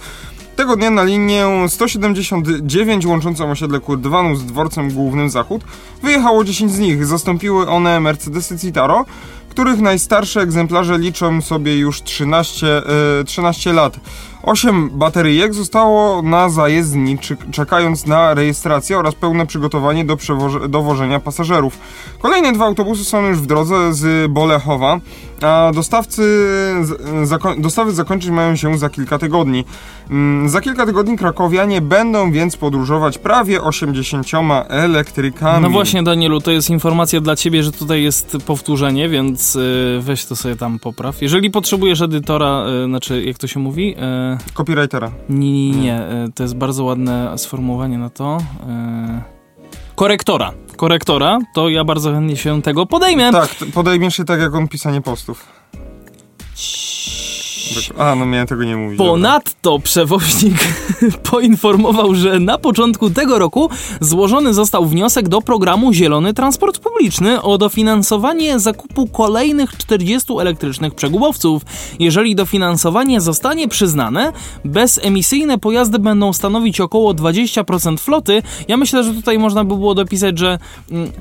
[0.56, 5.64] Tego dnia na linię 179 łączącą osiedle Kurdwanu z dworcem głównym Zachód
[6.02, 7.06] wyjechało 10 z nich.
[7.06, 9.04] Zastąpiły one Mercedesy Citaro,
[9.48, 12.66] których najstarsze egzemplarze liczą sobie już 13,
[13.18, 14.00] yy, 13 lat.
[14.46, 17.18] 8 bateryjek zostało na zajezdni,
[17.52, 20.16] czekając na rejestrację oraz pełne przygotowanie do
[20.68, 21.78] dowożenia pasażerów.
[22.18, 25.00] Kolejne dwa autobusy są już w drodze z Bolechowa,
[25.44, 26.22] a dostawcy,
[27.22, 29.64] zako dostawy zakończyć mają się za kilka tygodni.
[30.10, 34.26] Mm, za kilka tygodni krakowianie będą więc podróżować prawie 80
[34.68, 35.62] elektrykami.
[35.62, 40.26] No właśnie Danielu, to jest informacja dla ciebie, że tutaj jest powtórzenie, więc y, weź
[40.26, 41.22] to sobie tam popraw.
[41.22, 43.94] Jeżeli potrzebujesz edytora, y, znaczy jak to się mówi?
[43.94, 45.10] Y, Copywritera.
[45.28, 46.02] Nie, nie, nie,
[46.34, 48.38] to jest bardzo ładne sformułowanie na to
[49.94, 50.52] korektora.
[50.76, 53.32] Korektora, to ja bardzo chętnie się tego podejmę.
[53.32, 55.46] Tak, podejmiesz się tak jak on pisanie postów.
[57.98, 58.98] A, no miałem tego nie mówić.
[58.98, 60.58] Ponadto przewoźnik
[61.30, 67.58] poinformował, że na początku tego roku złożony został wniosek do programu Zielony Transport Publiczny o
[67.58, 71.62] dofinansowanie zakupu kolejnych 40 elektrycznych przegubowców.
[71.98, 74.32] Jeżeli dofinansowanie zostanie przyznane,
[74.64, 78.42] bezemisyjne pojazdy będą stanowić około 20% floty.
[78.68, 80.58] Ja myślę, że tutaj można by było dopisać, że
[80.90, 81.12] mm,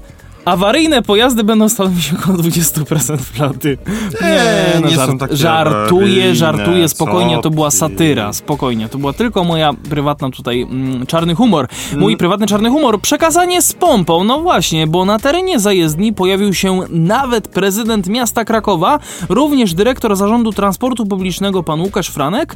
[0.45, 3.77] Awaryjne pojazdy będą stanowić około 20% floty.
[4.21, 8.89] Nie, no, nie żart, są takie Żartuję, żartuję, spokojnie, to była satyra, spokojnie.
[8.89, 11.67] To była tylko moja prywatna tutaj mm, czarny humor.
[11.97, 13.01] Mój prywatny czarny humor.
[13.01, 18.99] Przekazanie z pompą, no właśnie, bo na terenie zajezdni pojawił się nawet prezydent miasta Krakowa,
[19.29, 22.55] również dyrektor zarządu transportu publicznego pan Łukasz Franek,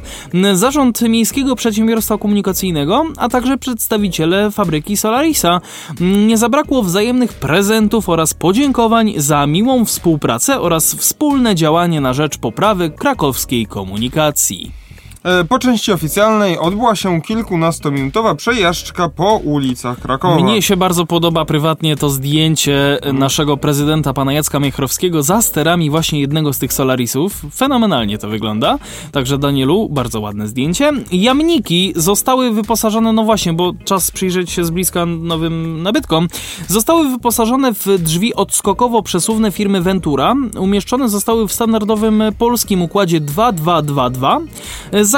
[0.54, 5.60] zarząd Miejskiego Przedsiębiorstwa Komunikacyjnego, a także przedstawiciele fabryki Solarisa.
[6.00, 12.90] Nie zabrakło wzajemnych prezentów oraz podziękowań za miłą współpracę oraz wspólne działanie na rzecz poprawy
[12.90, 14.87] krakowskiej komunikacji.
[15.28, 20.40] E, po części oficjalnej odbyła się kilkunastominutowa przejażdżka po ulicach Krakowa.
[20.40, 23.18] Mnie się bardzo podoba prywatnie to zdjęcie hmm.
[23.18, 27.42] naszego prezydenta, pana Jacka Miechrowskiego, za sterami właśnie jednego z tych Solarisów.
[27.54, 28.78] Fenomenalnie to wygląda.
[29.12, 30.92] Także Danielu, bardzo ładne zdjęcie.
[31.12, 36.28] Jamniki zostały wyposażone, no właśnie, bo czas przyjrzeć się z bliska nowym nabytkom.
[36.68, 40.34] Zostały wyposażone w drzwi odskokowo-przesuwne firmy Ventura.
[40.58, 44.40] Umieszczone zostały w standardowym polskim układzie 2222.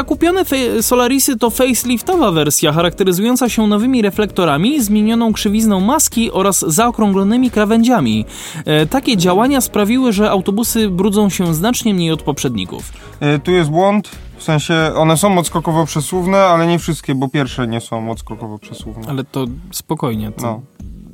[0.00, 0.44] Zakupione
[0.80, 8.24] Solarisy to faceliftowa wersja charakteryzująca się nowymi reflektorami, zmienioną krzywizną maski oraz zaokrąglonymi krawędziami.
[8.64, 12.92] E, takie działania sprawiły, że autobusy brudzą się znacznie mniej od poprzedników.
[13.20, 14.10] E, tu jest błąd.
[14.36, 19.08] W sensie one są odskokowo przesuwne, ale nie wszystkie, bo pierwsze nie są odskokowo przesuwne.
[19.08, 20.32] Ale to spokojnie.
[20.32, 20.42] To...
[20.42, 20.60] No.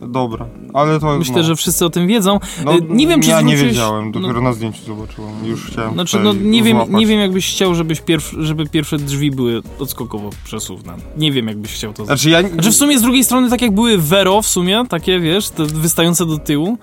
[0.06, 1.18] Dobra, ale to...
[1.18, 1.42] Myślę, no.
[1.42, 2.38] że wszyscy o tym wiedzą.
[2.64, 3.62] No, y, nie wiem, czy Ja zwróciłeś...
[3.62, 5.32] nie wiedziałem, dopiero no, na zdjęciu zobaczyłem.
[5.44, 9.30] Już chciałem Znaczy, no nie wiem, nie wiem, jakbyś chciał, żebyś pierw, żeby pierwsze drzwi
[9.30, 10.92] były odskokowo przesuwne.
[11.16, 12.04] Nie wiem, jakbyś chciał to...
[12.04, 12.48] Znaczy, ja...
[12.48, 15.64] znaczy w sumie z drugiej strony, tak jak były Vero w sumie, takie, wiesz, te
[15.64, 16.78] wystające do tyłu,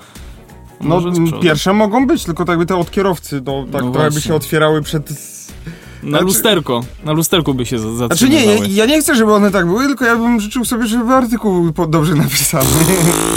[0.82, 1.02] no,
[1.42, 4.36] pierwsze mogą być, tylko tak by te od kierowcy, no, tak no trochę by się
[4.36, 5.10] otwierały przed
[6.04, 6.26] na znaczy...
[6.26, 6.84] lusterko.
[7.06, 8.08] Na lusterku by się zatrzymały.
[8.08, 10.88] Znaczy nie, ja, ja, nie chcę, żeby one tak były, tylko ja bym życzył sobie,
[10.88, 12.70] żeby artykuł był dobrze napisany.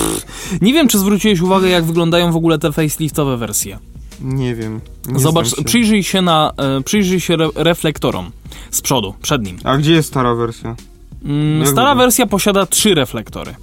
[0.62, 3.78] nie wiem, czy zwróciłeś uwagę, jak wyglądają w ogóle te faceliftowe wersje.
[4.20, 4.80] Nie wiem.
[5.08, 5.64] Nie Zobacz, się.
[5.64, 8.30] przyjrzyj się na, e, przyjrzyj się re reflektorom
[8.70, 9.58] z przodu, przed nim.
[9.64, 10.76] A gdzie jest stara wersja?
[11.24, 13.54] Mm, stara wersja posiada trzy reflektory.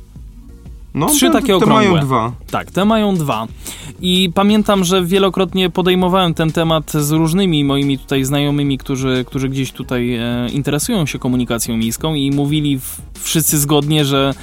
[0.94, 1.90] No, Trzy te, takie te okrągłe.
[1.90, 2.32] mają dwa.
[2.52, 3.48] Tak, te mają dwa.
[4.02, 9.72] I pamiętam, że wielokrotnie podejmowałem ten temat z różnymi moimi tutaj znajomymi, którzy, którzy gdzieś
[9.72, 14.34] tutaj e, interesują się komunikacją miejską i mówili w, wszyscy zgodnie, że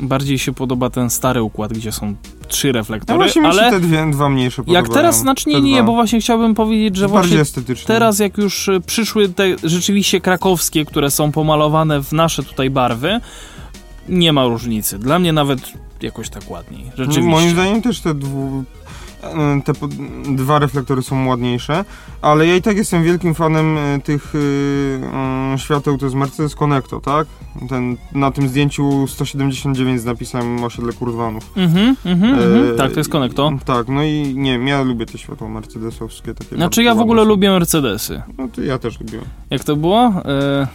[0.00, 2.14] bardziej się podoba ten stary układ, gdzie są
[2.48, 4.84] trzy No reflektory, właśnie się ale te dwie, dwa mniejsze podobają.
[4.84, 7.42] jak teraz, znaczy nie, Te bo właśnie chciałbym powiedzieć, że właśnie
[7.86, 13.20] teraz jak już przyszły te rzeczywiście krakowskie, które są pomalowane w nasze tutaj barwy,
[14.08, 14.98] nie ma różnicy.
[14.98, 15.72] Dla mnie nawet
[16.02, 17.22] jakoś tak ładniej, rzeczywiście.
[17.30, 18.64] Moim zdaniem też te, dwu,
[19.22, 19.72] e, te
[20.36, 21.84] dwa reflektory są ładniejsze,
[22.22, 26.54] ale ja i tak jestem wielkim fanem e, tych y, mm, świateł, to jest Mercedes
[26.54, 27.26] Connecto, tak?
[27.68, 31.52] Ten, na tym zdjęciu 179 z napisem osiedle kurwanów.
[31.56, 32.74] Mhm, mhm, mhm.
[32.74, 33.52] E, Tak, to jest Konekto.
[33.64, 36.34] Tak, no i nie wiem, ja lubię te światła mercedesowskie.
[36.34, 37.28] Takie Znaczy ja w ogóle są.
[37.28, 38.22] lubię Mercedesy.
[38.38, 39.18] No to ja też lubię.
[39.50, 40.12] Jak to było?
[40.24, 40.66] E...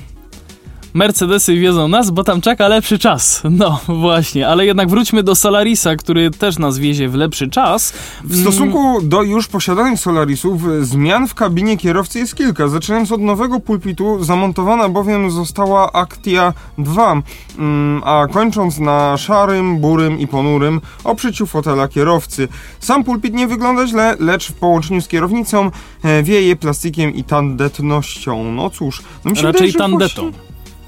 [0.98, 3.42] Mercedesy wiedzą nas, bo tam czeka lepszy czas.
[3.52, 7.94] No właśnie, ale jednak wróćmy do Solarisa, który też nas wiezie w lepszy czas.
[8.24, 12.68] W stosunku do już posiadanych Solarisów, zmian w kabinie kierowcy jest kilka.
[12.68, 17.22] Zaczynając od nowego pulpitu, zamontowana bowiem została Actia 2,
[17.58, 22.48] mm, a kończąc na szarym, burym i ponurym oprzyciu fotela kierowcy.
[22.80, 25.72] Sam pulpit nie wygląda źle, lecz w połączeniu z kierownicą
[26.04, 28.52] e, wieje plastikiem i tandetnością.
[28.52, 30.47] No cóż, no mi się Raczej wydaje, tandetą, właśnie-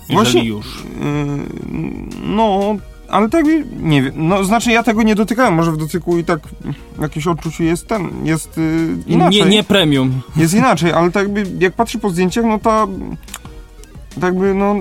[0.10, 0.66] jeżeli właśnie- już.
[0.78, 2.76] Yy, no,
[3.10, 3.46] ale tak
[3.80, 4.14] nie wiem.
[4.16, 5.54] No, znaczy ja tego nie dotykałem.
[5.54, 6.40] Może w dotyku i tak
[6.98, 9.44] w jakimś odczuciu jest ten, jest yy, inaczej.
[9.44, 10.22] Nie, nie premium.
[10.36, 12.88] Jest inaczej, ale tak jakby jak patrzę po zdjęciach, no ta
[14.16, 14.76] tak jakby no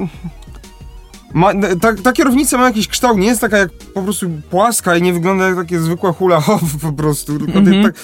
[1.34, 5.02] ma, ta, ta kierownica ma jakiś kształt, nie jest taka jak po prostu płaska i
[5.02, 7.82] nie wygląda jak takie zwykła hula hop po prostu, tylko Mhm.
[7.82, 8.02] tak, tak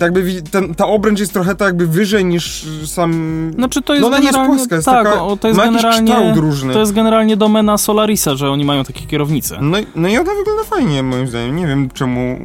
[0.00, 3.12] jakby wi- ten, ta obręcz jest trochę tak jakby wyżej niż sam...
[3.54, 5.64] Znaczy to jest no ona nie jest płaska, jest tak, taka, o, to jest ma
[5.64, 6.12] generalnie...
[6.14, 6.72] kształt różny.
[6.72, 9.58] To jest generalnie domena Solarisa, że oni mają takie kierownice.
[9.60, 11.56] No, i- no i ona wygląda fajnie, moim zdaniem.
[11.56, 12.38] Nie wiem czemu.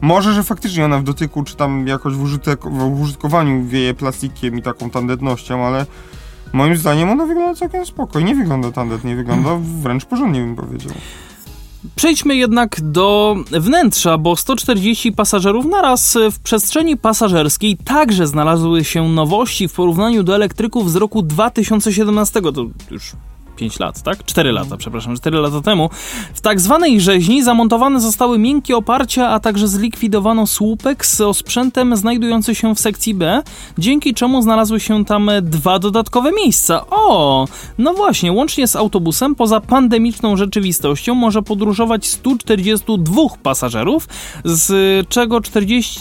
[0.00, 4.58] Może, że faktycznie ona w dotyku, czy tam jakoś w, użytek, w użytkowaniu wieje plastikiem
[4.58, 5.86] i taką tandetnością, ale
[6.52, 8.18] moim zdaniem ona wygląda całkiem spoko.
[8.18, 9.50] I nie wygląda tandetnie, wygląda
[9.82, 10.92] wręcz porządnie, bym powiedział.
[11.96, 19.68] Przejdźmy jednak do wnętrza, bo 140 pasażerów naraz w przestrzeni pasażerskiej także znalazły się nowości
[19.68, 22.42] w porównaniu do elektryków z roku 2017.
[22.42, 23.12] To już
[23.56, 24.24] 5 lat, tak?
[24.24, 25.90] 4 lata, przepraszam, 4 lata temu.
[26.34, 32.54] W tak zwanej rzeźni zamontowane zostały miękkie oparcia, a także zlikwidowano słupek z osprzętem znajdujący
[32.54, 33.42] się w sekcji B,
[33.78, 36.86] dzięki czemu znalazły się tam dwa dodatkowe miejsca.
[36.90, 37.48] O!
[37.78, 44.08] No właśnie, łącznie z autobusem, poza pandemiczną rzeczywistością może podróżować 142 pasażerów,
[44.44, 46.00] z czego 40,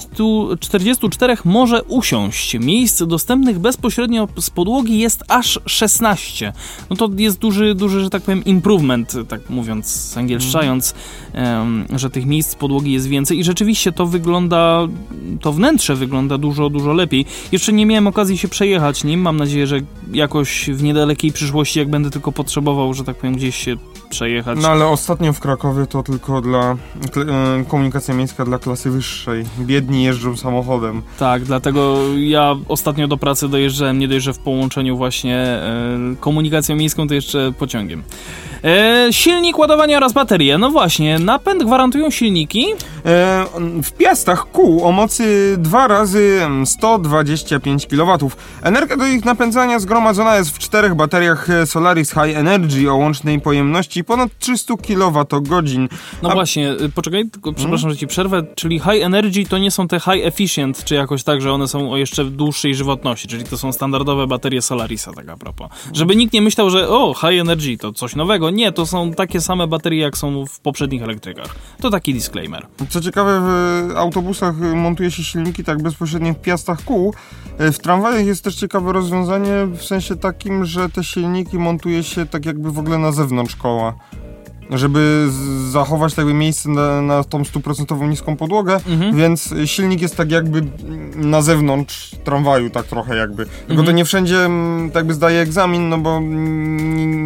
[0.59, 2.59] 44 może usiąść.
[2.59, 6.53] Miejsc dostępnych bezpośrednio z podłogi jest aż 16.
[6.89, 10.93] No to jest duży, duży, że tak powiem, improvement, tak mówiąc, angielszczając,
[11.95, 14.87] że tych miejsc podłogi jest więcej i rzeczywiście to wygląda,
[15.41, 17.25] to wnętrze wygląda dużo, dużo lepiej.
[17.51, 19.79] Jeszcze nie miałem okazji się przejechać nim, mam nadzieję, że
[20.13, 23.75] jakoś w niedalekiej przyszłości, jak będę tylko potrzebował, że tak powiem, gdzieś się
[24.09, 24.59] przejechać.
[24.61, 26.77] No ale ostatnio w Krakowie to tylko dla e,
[27.67, 29.45] komunikacja miejska dla klasy wyższej.
[29.59, 31.01] Biedni jeżdżą samochodem.
[31.19, 36.75] Tak, dlatego ja ostatnio do pracy dojeżdżałem nie dość, że w połączeniu właśnie e, komunikacją
[36.75, 38.03] miejską, to jeszcze pociągiem.
[38.63, 40.57] E, silnik, ładowanie oraz baterie.
[40.57, 42.65] No właśnie, napęd gwarantują silniki.
[43.05, 43.45] E,
[43.83, 48.31] w piastach kół o mocy 2 razy 125 kW.
[48.61, 54.03] Energia do ich napędzania zgromadzona jest w czterech bateriach Solaris High Energy o łącznej pojemności
[54.03, 55.87] ponad 300 kWh.
[56.21, 59.71] No A- właśnie, y, poczekaj, tylko przepraszam, że ci przerwę, czyli high energy to nie
[59.71, 63.43] są te high efficient, czy jakoś tak, że one są o jeszcze dłuższej żywotności, czyli
[63.43, 65.69] to są standardowe baterie Solarisa, tak a propos.
[65.93, 68.49] Żeby nikt nie myślał, że o, high energy to coś nowego.
[68.49, 71.55] Nie, to są takie same baterie, jak są w poprzednich elektrykach.
[71.81, 72.67] To taki disclaimer.
[72.89, 77.13] Co ciekawe, w autobusach montuje się silniki tak bezpośrednio w piastach kół.
[77.57, 82.25] E, W tramwajach jest też ciekawe rozwiązanie w sensie takim, że te silniki montuje się
[82.25, 83.93] tak jakby w ogóle na zewnątrz koła.
[84.69, 85.29] Żeby
[85.69, 89.15] zachować tak jakby miejsce na, na tą stuprocentową niską podłogę, Mhm.
[89.15, 90.61] więc silnik jest tak jakby
[91.15, 93.45] na zewnątrz tramwaju, tak trochę jakby.
[93.45, 93.85] Tylko Mhm.
[93.85, 96.19] to nie wszędzie mm, tak jakby zdaje egzamin, no bo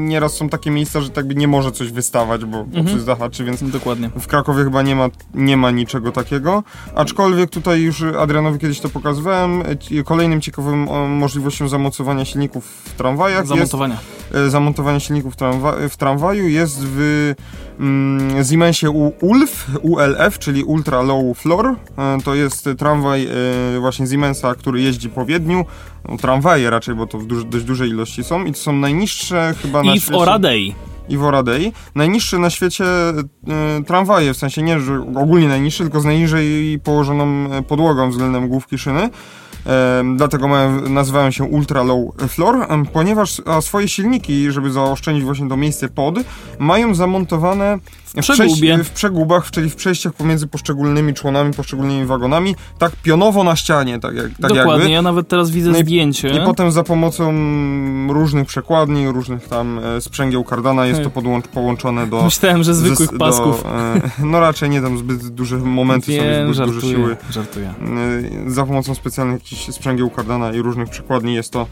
[0.08, 2.88] nieraz są takie miejsca, że tak jakby nie może coś wystawać, bo, Mhm.
[2.88, 4.10] coś zahaczy, więc Dokładnie.
[4.20, 6.64] w Krakowie chyba nie ma, nie ma niczego takiego,
[6.96, 9.64] aczkolwiek tutaj już Adrianowi kiedyś to pokazywałem.
[10.06, 13.94] Kolejnym ciekawym możliwością zamocowania silników w tramwajach Zamontowania.
[13.94, 17.34] jest zamontowanie silników w, tramwa- w tramwaju jest w
[17.80, 21.68] mm, Siemensie U- ULF, ULF, czyli Ultra Low Floor.
[21.98, 23.28] E, to jest tramwaj
[23.76, 25.66] e, właśnie Siemensa, który jeździ po Wiedniu.
[26.10, 29.84] No, tramwaje raczej, bo to w dość dużej ilości są i to są najniższe chyba
[29.84, 30.76] na I w świecie Oradei.
[31.10, 31.74] i w Oradei.
[31.96, 33.24] Najniższe na świecie e,
[33.88, 38.78] tramwaje, w sensie nie, że ogólnie najniższe, tylko z najniżej położoną e, podłogą względem główki
[38.78, 39.10] szyny.
[40.16, 40.48] Dlatego
[40.90, 46.16] nazywają się Ultra Low Floor, ponieważ swoje silniki, żeby zaoszczędzić właśnie to miejsce pod,
[46.60, 48.84] mają zamontowane w, przegubie.
[48.84, 54.16] w przegubach, czyli w przejściach pomiędzy poszczególnymi członami, poszczególnymi wagonami, tak pionowo na ścianie, tak,
[54.16, 54.90] jak, tak Dokładnie, jakby.
[54.90, 56.28] ja nawet teraz widzę No i- zdjęcie.
[56.28, 57.34] I potem za pomocą
[58.14, 62.24] różnych przekładni, różnych tam e, sprzęgieł kardana jest to podłącz, połączone do...
[62.24, 63.64] Myślałem, że zwykłych pasków.
[63.64, 64.02] Do, e,
[64.32, 67.18] no raczej nie tam zbyt duże momenty są, Wiem, zbyt duże żartuję, siły.
[67.32, 67.74] żartuję.
[68.48, 71.68] E, Za pomocą specjalnych jakichś sprzęgieł kardana i różnych przekładni jest to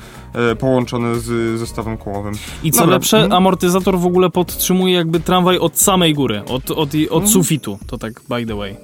[0.60, 2.34] połączone z zestawem kołowym.
[2.64, 6.90] I co Dobra, lepsze, amortyzator w ogóle podtrzymuje jakby tramwaj od samej góry, od, od,
[7.10, 7.32] od Mhm.
[7.32, 8.76] sufitu, to tak by the way.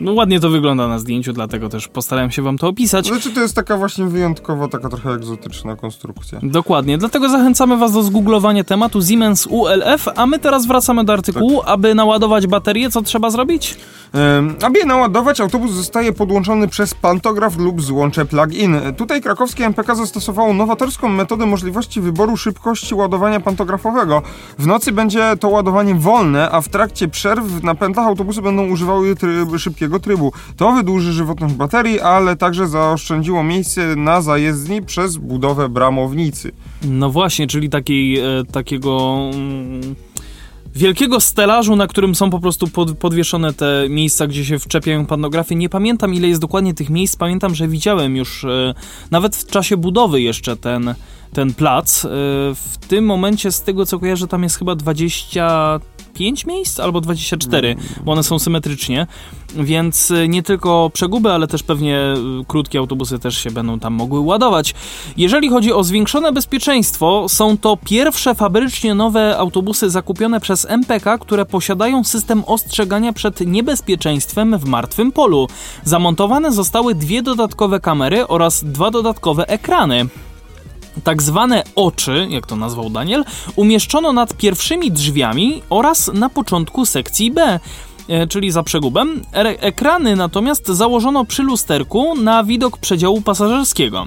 [0.00, 3.06] No ładnie to wygląda na zdjęciu, dlatego też postarałem się wam to opisać.
[3.06, 6.38] Znaczy to jest taka właśnie wyjątkowa, taka trochę egzotyczna konstrukcja.
[6.42, 11.62] Dokładnie, dlatego zachęcamy Was do zgooglowania tematu Siemens ULF, a my teraz wracamy do artykułu.
[11.66, 13.76] Aby naładować baterię, co trzeba zrobić?
[14.38, 18.76] Ym, Aby je naładować, autobus zostaje podłączony przez pantograf lub złącze plug-in.
[18.96, 24.22] Tutaj krakowskie MPK zastosowało nowatorską metodę możliwości wyboru szybkości ładowania pantografowego.
[24.58, 29.16] W nocy będzie to ładowanie wolne, a w trakcie przerw na pętlach autobusy będą używały
[29.16, 30.32] tryb, szybkiego trybu.
[30.56, 36.52] To wydłuży żywotność baterii, ale także zaoszczędziło miejsce na zajezdni przez budowę bramownicy.
[36.82, 38.18] No właśnie, czyli takiej,
[38.52, 39.94] takiego mm,
[40.74, 45.54] wielkiego stelażu, na którym są po prostu pod, podwieszone te miejsca, gdzie się wczepiają pantografy.
[45.54, 47.16] Nie pamiętam, ile jest dokładnie tych miejsc.
[47.16, 48.74] Pamiętam, że widziałem już e,
[49.10, 50.94] nawet w czasie budowy jeszcze ten,
[51.32, 52.04] ten plac.
[52.04, 52.08] E,
[52.54, 58.12] w tym momencie, z tego co kojarzę, tam jest chyba 25 miejsc albo 24, bo
[58.12, 59.06] one są symetrycznie.
[59.56, 62.16] Więc e, nie tylko przeguby, ale też pewnie e,
[62.46, 64.74] krótkie autobusy też się będą tam mogły ładować.
[65.16, 71.46] Jeżeli chodzi o zwiększone bezpieczeństwo, są to pierwsze fabrycznie nowe autobusy zakupione przez MPK, które
[71.46, 75.48] posiadają system ostrzegania przed niebezpieczeństwem w martwym polu.
[75.84, 80.08] Zamontowane zostały dwie dodatkowe kamery oraz dwa dodatkowe ekrany.
[81.04, 83.24] Tak zwane oczy, jak to nazwał Daniel,
[83.56, 87.60] umieszczono nad pierwszymi drzwiami oraz na początku sekcji B
[88.08, 89.22] e, czyli za przegubem.
[89.32, 94.06] Ekrany natomiast założono przy lusterku na widok przedziału pasażerskiego.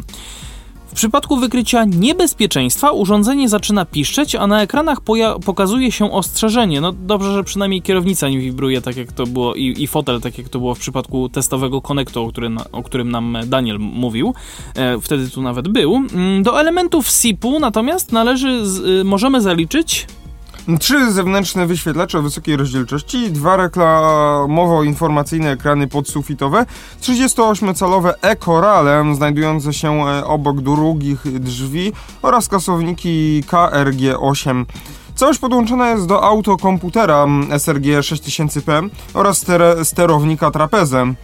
[0.93, 4.97] W przypadku wykrycia niebezpieczeństwa urządzenie zaczyna piszczeć, a na ekranach
[5.45, 6.81] pokazuje się ostrzeżenie.
[6.81, 10.37] No dobrze, że przynajmniej kierownica nie wibruje tak jak to było i, i fotel tak
[10.37, 12.31] jak to było w przypadku testowego konektu, o,
[12.71, 14.33] o którym nam Daniel mówił.
[14.75, 15.95] E, wtedy tu nawet był.
[15.95, 20.07] Mm, Do elementów SIP-u natomiast należy, z, y, możemy zaliczyć
[20.79, 26.65] Trzy zewnętrzne wyświetlacze o wysokiej rozdzielczości, dwa reklamowo-informacyjne ekrany podsufitowe,
[27.01, 31.91] 38-calowe e-korale znajdujące się e, obok drugich drzwi
[32.21, 34.65] oraz kasowniki KRG8.
[35.15, 37.25] Całość podłączona jest do autokomputera
[37.57, 41.15] SRG 6000P oraz ster sterownika trapezem.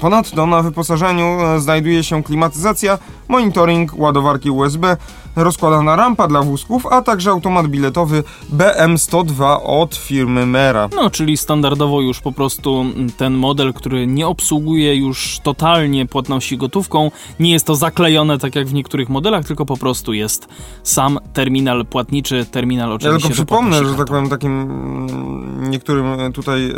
[0.00, 4.96] Ponadto na wyposażeniu e, znajduje się klimatyzacja, monitoring, ładowarki USB,
[5.36, 8.22] rozkładana rampa dla wózków, a także automat biletowy
[8.52, 10.88] BM102 od firmy Mera.
[10.94, 12.84] No, czyli standardowo już po prostu
[13.16, 17.10] ten model, który nie obsługuje już totalnie płatności gotówką,
[17.40, 20.48] nie jest to zaklejone tak jak w niektórych modelach, tylko po prostu jest
[20.82, 23.28] sam terminal płatniczy, terminal Ja oczywiście.
[23.28, 26.72] tylko do przypomnę, że tak powiem takim mm, niektórym e, tutaj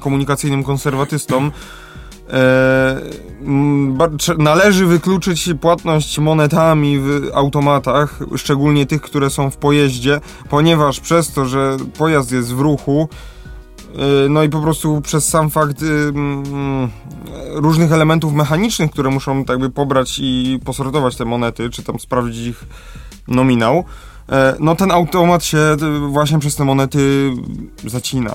[0.00, 1.52] komunikacyjnym konserwatystom
[2.30, 3.00] e,
[4.38, 10.20] należy wykluczyć płatność monetami w automatach, szczególnie tych, które są w pojeździe,
[10.50, 13.08] ponieważ przez to, że pojazd jest w ruchu,
[13.94, 16.12] e, no i po prostu przez sam fakt y,
[17.50, 22.46] różnych elementów mechanicznych, które muszą tak jakby pobrać i posortować te monety, czy tam sprawdzić
[22.46, 22.64] ich
[23.28, 23.84] nominał,
[24.28, 27.30] e, no ten automat się y, właśnie przez te monety
[27.86, 28.34] zacina.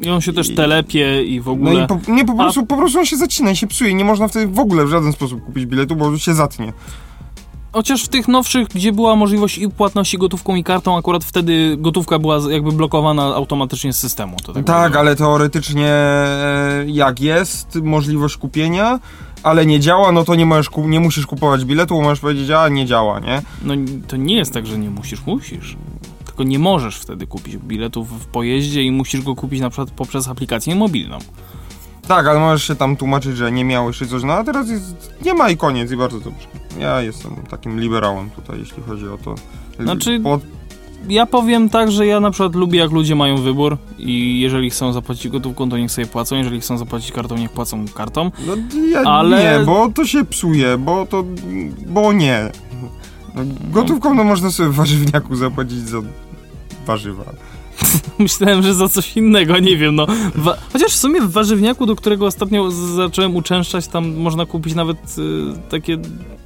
[0.00, 1.84] I on się też telepie i w No ogóle...
[1.84, 3.94] i po, nie, po prostu, po prostu on się zacina i się psuje.
[3.94, 6.72] Nie można wtedy w ogóle w żaden sposób kupić biletu, bo się zatnie.
[7.72, 12.18] Chociaż w tych nowszych, gdzie była możliwość i płatności gotówką i kartą, akurat wtedy gotówka
[12.18, 14.36] była jakby blokowana automatycznie z systemu.
[14.44, 19.00] To tak Tak, ale teoretycznie e, jak jest możliwość kupienia,
[19.42, 22.68] ale nie działa, no to nie, możesz, nie musisz kupować biletu, bo możesz powiedzieć, a
[22.68, 23.42] nie działa, nie?
[23.62, 23.74] No
[24.08, 25.76] to nie jest tak, że nie musisz, musisz.
[26.38, 30.28] Tylko nie możesz wtedy kupić biletu w pojeździe i musisz go kupić na przykład poprzez
[30.28, 31.18] aplikację mobilną.
[32.08, 35.12] Tak, ale możesz się tam tłumaczyć, że nie miałeś czy coś, no a teraz jest,
[35.24, 36.46] nie ma i koniec i bardzo dobrze.
[36.80, 39.34] Ja jestem takim liberałem tutaj, jeśli chodzi o to.
[39.80, 40.40] Znaczy- Po,
[41.08, 44.92] Ja powiem tak, że ja na przykład lubię jak ludzie mają wybór i jeżeli chcą
[44.92, 48.30] zapłacić gotówką, to niech sobie płacą, jeżeli chcą zapłacić kartą, niech płacą kartą.
[48.46, 48.52] no
[48.90, 51.24] ja Ale- nie, bo to się psuje, bo to,
[51.86, 52.50] bo nie.
[53.34, 55.98] No, gotówką no można sobie w warzywniaku zapłacić za
[56.88, 57.24] warzywa.
[58.18, 60.06] Myślałem, że za coś innego, nie wiem, no.
[60.34, 64.98] Wa Chociaż w sumie w warzywniaku, do którego ostatnio zacząłem uczęszczać, tam można kupić nawet
[65.18, 65.98] y, takie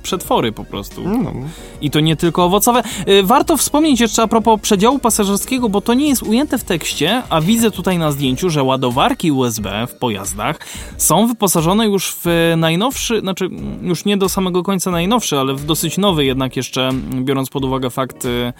[0.02, 1.08] przetwory po prostu.
[1.08, 1.32] No.
[1.80, 2.82] I to nie tylko owocowe.
[3.08, 7.22] Y, warto wspomnieć jeszcze a propos przedziału pasażerskiego, bo to nie jest ujęte w tekście,
[7.30, 10.58] a widzę tutaj na zdjęciu, że ładowarki USB w pojazdach
[10.96, 13.48] są wyposażone już w najnowszy, znaczy
[13.82, 16.90] już nie do samego końca najnowszy, ale w dosyć nowy jednak jeszcze,
[17.22, 18.52] biorąc pod uwagę fakt y,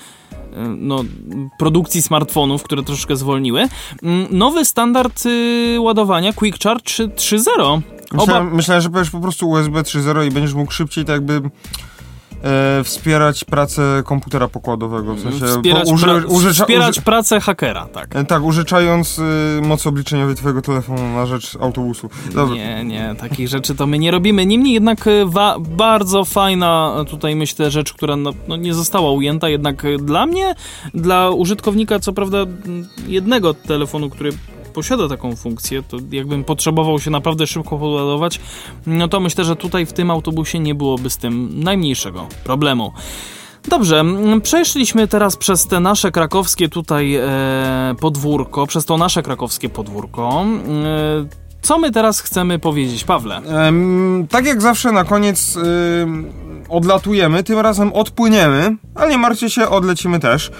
[0.78, 1.04] no,
[1.58, 3.68] produkcji smartfonów, które troszkę zwolniły.
[4.02, 7.80] Mm, nowy standard y, ładowania Quick Charge 3.0.
[8.12, 11.50] Myślałem, myślałem, że powiesz po prostu USB 3.0 i będziesz mógł szybciej tak jakby
[12.42, 15.14] e, wspierać pracę komputera pokładowego.
[15.14, 18.16] W sensie wspierać, uży, pra użycza, wspierać uży, pracę hakera, tak.
[18.16, 19.22] e, tak, użyczając y,
[19.62, 22.10] mocy obliczeniowej twojego telefonu na rzecz autobusu.
[22.34, 22.54] Dobra.
[22.54, 24.46] Nie, nie, takich rzeczy to my nie robimy.
[24.46, 25.10] Niemniej jednak e,
[25.60, 30.54] bardzo fajna e, tutaj myślę rzecz, która no, no, nie została ujęta, jednak dla mnie,
[30.94, 32.38] dla użytkownika co prawda
[33.06, 34.32] jednego telefonu, który
[34.72, 38.40] posiada taką funkcję, to jakbym potrzebował się naprawdę szybko podładować,
[38.86, 42.92] no to myślę, że tutaj w tym autobusie nie byłoby z tym najmniejszego problemu.
[43.68, 49.68] Dobrze, mm, przeszliśmy teraz przez te nasze krakowskie tutaj e, podwórko, przez to nasze krakowskie
[49.68, 50.44] podwórko.
[50.84, 53.42] E, co my teraz chcemy powiedzieć, Pawle?
[54.30, 55.58] Tak jak zawsze na koniec
[56.68, 60.50] odlatujemy, tym razem odpłyniemy, ale nie martwcie się, odlecimy też.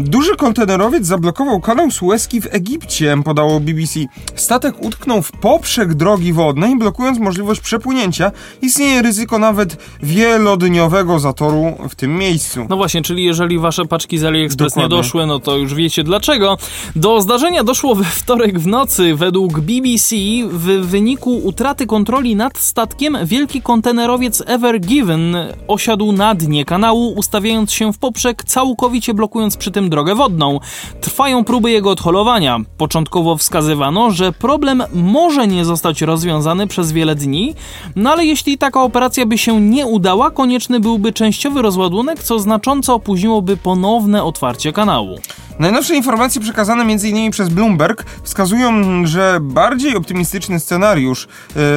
[0.00, 4.00] Duży kontenerowiec zablokował kanał Suezki w Egipcie, podało BBC.
[4.34, 8.32] Statek utknął w poprzek drogi wodnej, blokując możliwość przepłynięcia.
[8.62, 12.66] Istnieje ryzyko nawet wielodniowego zatoru w tym miejscu.
[12.68, 14.96] No właśnie, czyli jeżeli wasze paczki z AliExpress nie Dokładnie.
[14.96, 16.58] doszły, no to już wiecie dlaczego.
[16.96, 19.14] Do zdarzenia doszło we wtorek w nocy.
[19.14, 20.16] Według BBC
[20.50, 25.36] w wyniku utraty kontroli nad statkiem wielki kontenerowiec Ever Given
[25.68, 30.60] osiadł na dnie kanału, ustawiając się w poprzek, całkowicie blokując przy tym drogę wodną.
[31.00, 32.60] Trwają próby jego odholowania.
[32.78, 37.54] Początkowo wskazywano, że problem może nie zostać rozwiązany przez wiele dni,
[37.96, 42.94] no ale jeśli taka operacja by się nie udała, konieczny byłby częściowy rozładunek, co znacząco
[42.94, 45.18] opóźniłoby ponowne otwarcie kanału.
[45.58, 47.30] Najnowsze informacje przekazane m.in.
[47.30, 48.72] przez Bloomberg wskazują,
[49.06, 51.28] że bardziej optymistyczny scenariusz,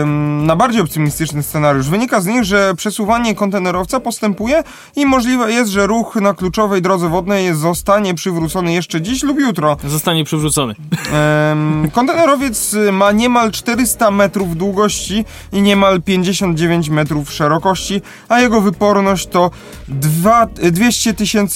[0.01, 4.63] ym, na bardziej optymistyczny scenariusz wynika z nich, że przesuwanie kontenerowca postępuje
[4.95, 9.77] i możliwe jest, że ruch na kluczowej drodze wodnej zostanie przywrócony jeszcze dziś lub jutro.
[9.87, 10.75] Zostanie przywrócony.
[11.51, 19.27] Ym, kontenerowiec ma niemal 400 metrów długości i niemal 59 metrów szerokości, a jego wyporność
[19.27, 19.51] to
[19.87, 21.13] dwa- 200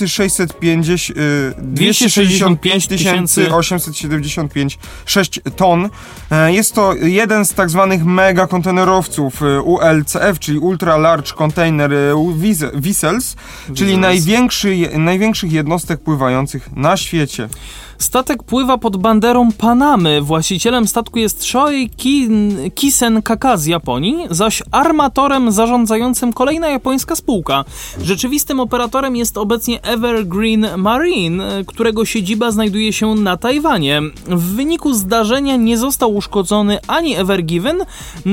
[0.07, 5.89] 650 y, 265 875 6 ton.
[6.31, 11.91] E, Jest to jeden z tak zwanych mega kontenerowców y, ULCF, czyli Ultra Large Container
[12.73, 13.35] Vessels,
[13.75, 17.49] czyli największy, największych jednostek pływających na świecie.
[18.01, 20.21] Statek pływa pod banderą Panamy.
[20.21, 21.89] Właścicielem statku jest Shoei
[22.75, 27.65] Kisen Kaka z Japonii, zaś armatorem zarządzającym kolejna japońska spółka.
[28.03, 34.01] Rzeczywistym operatorem jest obecnie Evergreen Marine, którego siedziba znajduje się na Tajwanie.
[34.27, 37.85] W wyniku zdarzenia nie został uszkodzony ani Evergiven,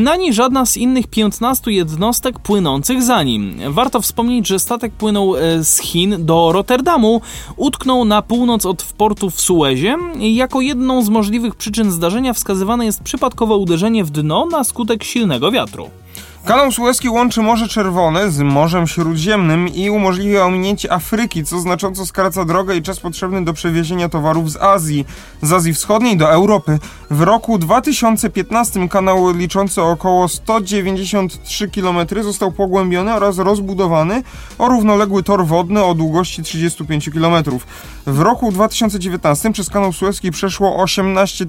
[0.08, 3.58] ani żadna z innych 15 jednostek płynących za nim.
[3.68, 7.20] Warto wspomnieć, że statek płynął e, z Chin do Rotterdamu,
[7.56, 9.96] utknął na północ od portu w Suezie.
[10.18, 15.50] Jako jedną z możliwych przyczyn zdarzenia wskazywane jest przypadkowe uderzenie w dno na skutek silnego
[15.50, 15.90] wiatru.
[16.44, 22.44] Kanał Suezki łączy Morze Czerwone z Morzem Śródziemnym i umożliwia ominięcie Afryki, co znacząco skraca
[22.44, 25.06] drogę i czas potrzebny do przewiezienia towarów z Azji,
[25.42, 26.78] z Azji Wschodniej do Europy.
[27.10, 34.22] W roku 2015 kanał liczący około 193 km został pogłębiony oraz rozbudowany
[34.58, 37.44] o równoległy tor wodny o długości 35 km.
[38.06, 41.46] W roku 2019 przez kanał Suezki przeszło 18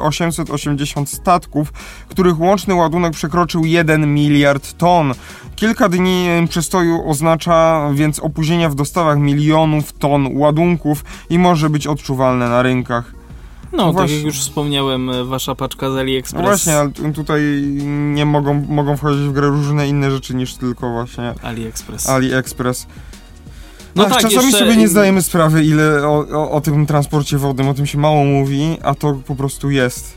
[0.00, 1.72] 880 statków,
[2.08, 5.12] których łączny ładunek przekroczył 1 miliard ton.
[5.56, 12.48] Kilka dni przestoju oznacza więc opóźnienia w dostawach milionów ton ładunków i może być odczuwalne
[12.48, 13.14] na rynkach.
[13.72, 14.16] No, tak Właśnie.
[14.16, 16.42] jak już wspomniałem, e, wasza paczka z No AliExpress.
[16.42, 17.42] właśnie, ale tu- tutaj
[18.14, 22.08] nie mogą, mogą wchodzić w grę różne inne rzeczy niż tylko właśnie AliExpress.
[22.08, 22.86] AliExpress.
[23.96, 27.38] No Ach, tak, czasami jeszcze- sobie nie zdajemy sprawy, ile o, o, o tym transporcie
[27.38, 30.13] wodnym, o tym się mało mówi, a to po prostu jest.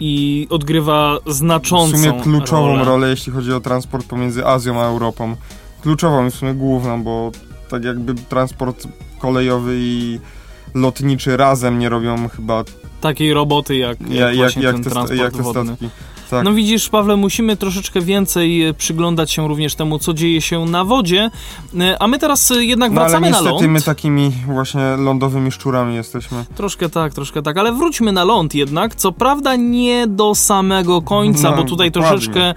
[0.00, 2.84] I odgrywa W znaczącą sumie kluczową rolę.
[2.84, 3.08] rolę.
[3.10, 5.36] jeśli chodzi o transport pomiędzy Azją a Europą.
[5.82, 7.30] Kluczową i w sumie główną, bo
[7.68, 8.88] tak jakby transport
[9.18, 10.20] kolejowy i
[10.74, 12.64] lotniczy razem nie robią chyba
[13.00, 15.64] Takiej roboty jak, jak, ja- jak, jak, ten te, jak te wodny.
[15.64, 15.88] statki.
[16.30, 16.44] Tak.
[16.44, 20.84] No widzisz, Pawle, musimy troszeczkę więcej e, przyglądać się również temu, co dzieje się na
[20.84, 21.30] wodzie,
[21.80, 23.72] e, a my teraz e, jednak No ale wracamy na niestety ląd.
[23.72, 26.44] my takimi właśnie lądowymi szczurami jesteśmy.
[26.56, 28.94] Troszkę tak, troszkę tak, ale wróćmy na ląd jednak.
[28.94, 32.18] Co prawda nie do samego końca, No, bo tutaj dokładnie.
[32.18, 32.54] troszeczkę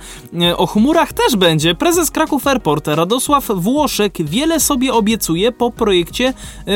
[0.57, 1.75] o chmurach też będzie.
[1.75, 6.33] Prezes Kraków Airport Radosław Włoszek wiele sobie obiecuje po projekcie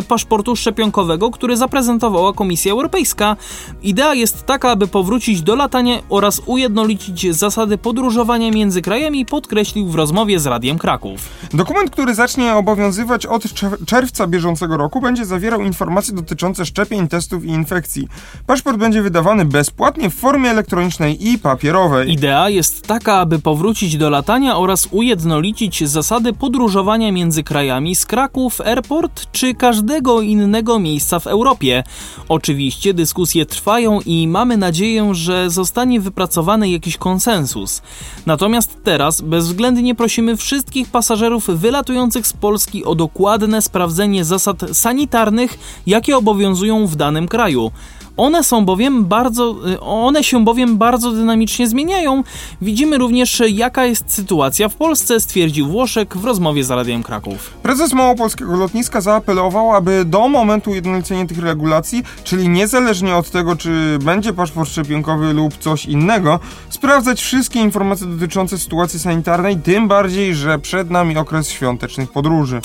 [0.08, 3.36] paszportu szczepionkowego, który zaprezentowała Komisja Europejska.
[3.84, 6.42] Idea jest taka, aby powrócić do latania oraz
[6.86, 11.30] ujednolicić zasady podróżowania między krajami, podkreślił w rozmowie z Radiem Kraków.
[11.54, 17.46] Dokument, który zacznie obowiązywać od czer- czerwca bieżącego roku, będzie zawierał informacje dotyczące szczepień, testów
[17.46, 18.08] i infekcji.
[18.48, 22.12] Paszport będzie wydawany bezpłatnie w formie elektronicznej i papierowej.
[22.12, 28.62] Idea jest taka, aby powrócić do latania oraz ujednolicić zasady podróżowania między krajami z Kraków
[28.62, 31.84] Airport czy każdego innego miejsca w Europie.
[32.30, 37.82] Oczywiście dyskusje trwają i mamy nadzieję, że zostanie wypracowany jakiś konsensus.
[38.26, 46.18] Natomiast teraz bezwzględnie prosimy wszystkich pasażerów wylatujących z Polski o dokładne sprawdzenie zasad sanitarnych, jakie
[46.18, 47.72] obowiązują w danym kraju.
[48.18, 52.24] One są bowiem bardzo, y, one się bowiem bardzo dynamicznie zmieniają.
[52.62, 57.52] Widzimy również, jaka jest sytuacja w Polsce, stwierdził Włoszek w rozmowie z Radiem Kraków.
[57.64, 64.00] Prezes Małopolskiego Lotniska zaapelował, aby do momentu ujednolicenia tych regulacji, czyli niezależnie od tego, czy
[64.02, 66.40] będzie paszport szczepionkowy lub coś innego,
[66.70, 72.62] sprawdzać wszystkie informacje dotyczące sytuacji sanitarnej, tym bardziej, że przed nami okres świątecznych podróży.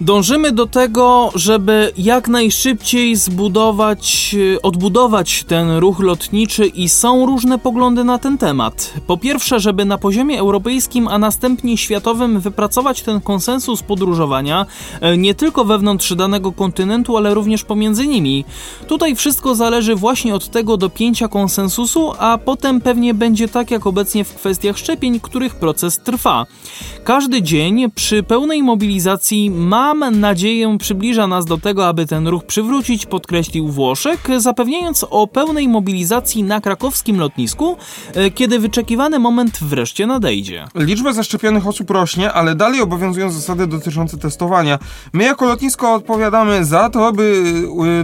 [0.00, 7.58] Dążymy do tego, żeby jak najszybciej zbudować, e, odbudować ten ruch lotniczy i są różne
[7.58, 8.92] poglądy na ten temat.
[9.06, 14.66] Po pierwsze, żeby na poziomie europejskim, a następnie światowym wypracować ten konsensus podróżowania
[15.00, 18.44] e, nie tylko wewnątrz danego kontynentu, ale również pomiędzy nimi.
[18.88, 24.24] Tutaj wszystko zależy właśnie od tego dopięcia konsensusu, a potem pewnie będzie tak jak obecnie
[24.24, 26.46] w kwestiach szczepień, których proces trwa.
[27.04, 29.50] Każdy dzień przy pełnej mobilizacji
[29.94, 35.68] mam nadzieję przybliża nas do tego, aby ten ruch przywrócić, podkreślił Włoszek, zapewniając o pełnej
[35.68, 37.76] mobilizacji na krakowskim lotnisku,
[38.14, 40.64] e, kiedy wyczekiwany moment wreszcie nadejdzie.
[40.74, 44.78] Liczba zaszczepionych osób rośnie, ale dalej obowiązują zasady dotyczące testowania.
[45.12, 47.42] My jako lotnisko odpowiadamy za to, by,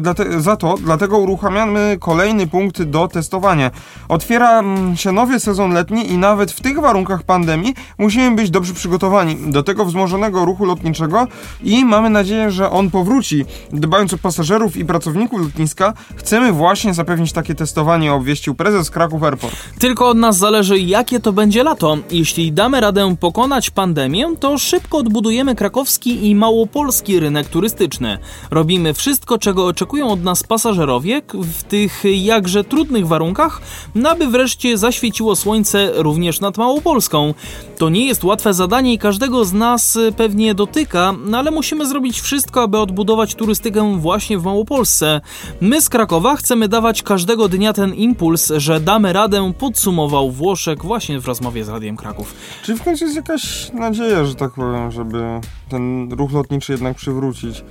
[0.00, 3.70] dlate, za to, dlatego uruchamiamy kolejny punkt do testowania.
[4.08, 8.74] Otwiera mm, się nowy sezon letni i nawet w tych warunkach pandemii musimy być dobrze
[8.74, 11.26] przygotowani do tego wzmożonego ruchu lotniczego
[11.62, 13.44] i mamy nadzieję, że on powróci.
[13.72, 19.56] Dbając o pasażerów i pracowników lotniska, chcemy właśnie zapewnić takie testowanie, obwieścił prezes Kraków Airport.
[19.78, 21.98] Tylko od nas zależy, jakie to będzie lato.
[22.10, 28.18] Jeśli damy radę pokonać pandemię, to szybko odbudujemy krakowski i małopolski rynek turystyczny.
[28.50, 33.60] Robimy wszystko, czego oczekują od nas pasażerowie w tych jakże trudnych warunkach,
[33.94, 37.34] no aby wreszcie zaświeciło słońce również nad Małopolską.
[37.78, 41.63] To nie jest łatwe zadanie i każdego z nas y, pewnie dotyka, no ale musimy
[41.72, 45.20] zrobić wszystko, aby odbudować turystykę właśnie w Małopolsce.
[45.60, 51.20] My z Krakowa chcemy dawać każdego dnia ten impuls, że damy radę, podsumował Włoszek właśnie
[51.20, 52.34] w rozmowie z Radiem Kraków.
[52.62, 57.64] Czy w końcu jest jakaś nadzieja, że tak powiem, żeby ten ruch lotniczy jednak przywrócić?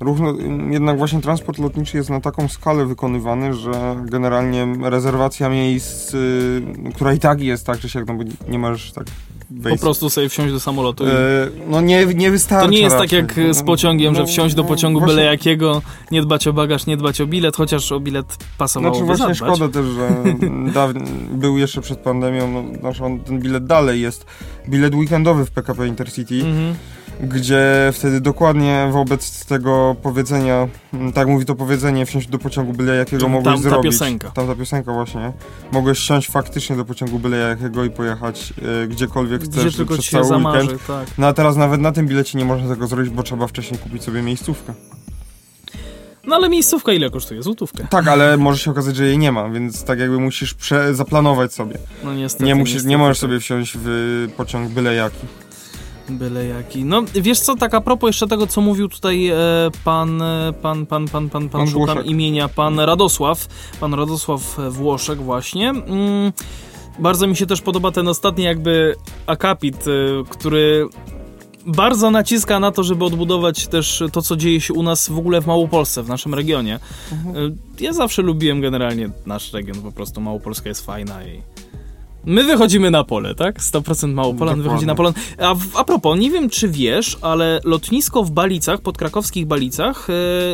[0.00, 0.18] Ruch,
[0.70, 6.62] jednak właśnie transport lotniczy jest na taką skalę wykonywany, że generalnie rezerwacja miejsc, y,
[6.94, 9.80] która i tak jest tak czy siak, no bo nie możesz tak Po wejść.
[9.82, 11.06] prostu sobie wsiąść do samolotu.
[11.06, 11.10] E,
[11.68, 13.18] no nie, nie wystarcza To nie jest tak raczej.
[13.46, 16.52] jak z pociągiem, że No, wsiąść do no, pociągu właśnie- byle jakiego, nie dbać o
[16.52, 19.56] bagaż, nie dbać o bilet, chociaż o bilet pasowałoby Znaczy właśnie zadbać.
[19.58, 20.08] szkoda też, że
[21.32, 24.26] był jeszcze przed pandemią, no, znaczy on, ten bilet dalej jest,
[24.68, 26.74] bilet weekendowy w PKP Intercity, Mhm.
[27.20, 32.96] Gdzie wtedy dokładnie wobec tego powiedzenia, m, tak mówi to powiedzenie, wsiąść do pociągu byle
[32.96, 33.92] jakiego Tam- mogłeś tam ta zrobić.
[33.92, 34.30] piosenka.
[34.30, 35.32] Tam ta piosenka właśnie.
[35.72, 38.52] Mogłeś wsiąść faktycznie do pociągu byle jakiego i pojechać
[38.84, 40.86] e, gdziekolwiek Gdzie chcesz tylko przez ci cały zamarzy, weekend.
[40.86, 41.06] tak.
[41.18, 44.02] No a teraz nawet na tym bilecie nie można tego zrobić, bo trzeba wcześniej kupić
[44.04, 44.74] sobie miejscówkę.
[46.26, 47.42] No ale miejscówka ile kosztuje?
[47.42, 47.86] Złotówkę.
[47.90, 50.54] Tak, ale może się okazać, że jej nie ma, więc tak jakby musisz
[50.92, 51.78] zaplanować sobie.
[52.04, 52.44] No niestety.
[52.44, 53.20] Nie, musisz, niestety, nie możesz tak.
[53.28, 55.16] sobie wsiąść w pociąg byle jaki.
[56.10, 56.84] Byle jaki.
[56.84, 59.36] No wiesz co, tak a propos jeszcze tego, co mówił tutaj e,
[59.84, 63.46] pan, e, pan, pan, pan, pan, pan, Pan szukam imienia, pan Radosław,
[63.80, 65.70] pan Radosław Włoszek właśnie.
[65.70, 66.32] Mm,
[66.98, 68.94] bardzo mi się też podoba ten ostatni jakby
[69.26, 69.90] akapit, e,
[70.30, 70.88] który
[71.66, 75.40] bardzo naciska na to, żeby odbudować też to, co dzieje się u nas w ogóle
[75.40, 76.80] w Małopolsce, w naszym regionie.
[77.12, 77.36] Mhm.
[77.36, 81.42] E, Ja zawsze lubiłem generalnie nasz region, po prostu Małopolska jest fajna i...
[82.28, 83.60] My wychodzimy na pole, tak?
[83.60, 84.62] 100% Małopolan Dokładnie.
[84.62, 85.12] wychodzi na pole.
[85.38, 90.12] A, a propos, nie wiem czy wiesz, ale lotnisko w Balicach, pod krakowskich Balicach, e,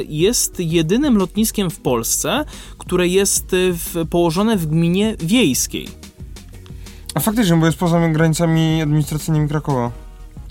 [0.09, 2.45] jest jedynym lotniskiem w Polsce,
[2.79, 5.89] które jest e, w, położone w gminie wiejskiej.
[7.15, 9.91] A faktycznie, bo jest poza granicami administracyjnymi Krakowa.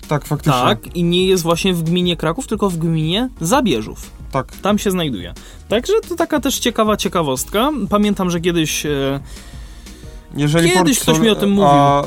[0.08, 0.60] Tak, faktycznie.
[0.60, 4.10] Tak, i nie jest właśnie w gminie Kraków, tylko w gminie Zabierzów.
[4.30, 4.56] Tak.
[4.56, 5.34] Tam się znajduje.
[5.68, 7.70] Także to taka też ciekawa ciekawostka.
[7.90, 8.86] Pamiętam, że kiedyś...
[8.86, 9.20] E,
[10.36, 11.68] Jeżeli Kiedyś Port ktoś mi o tym mówił.
[11.70, 12.02] A,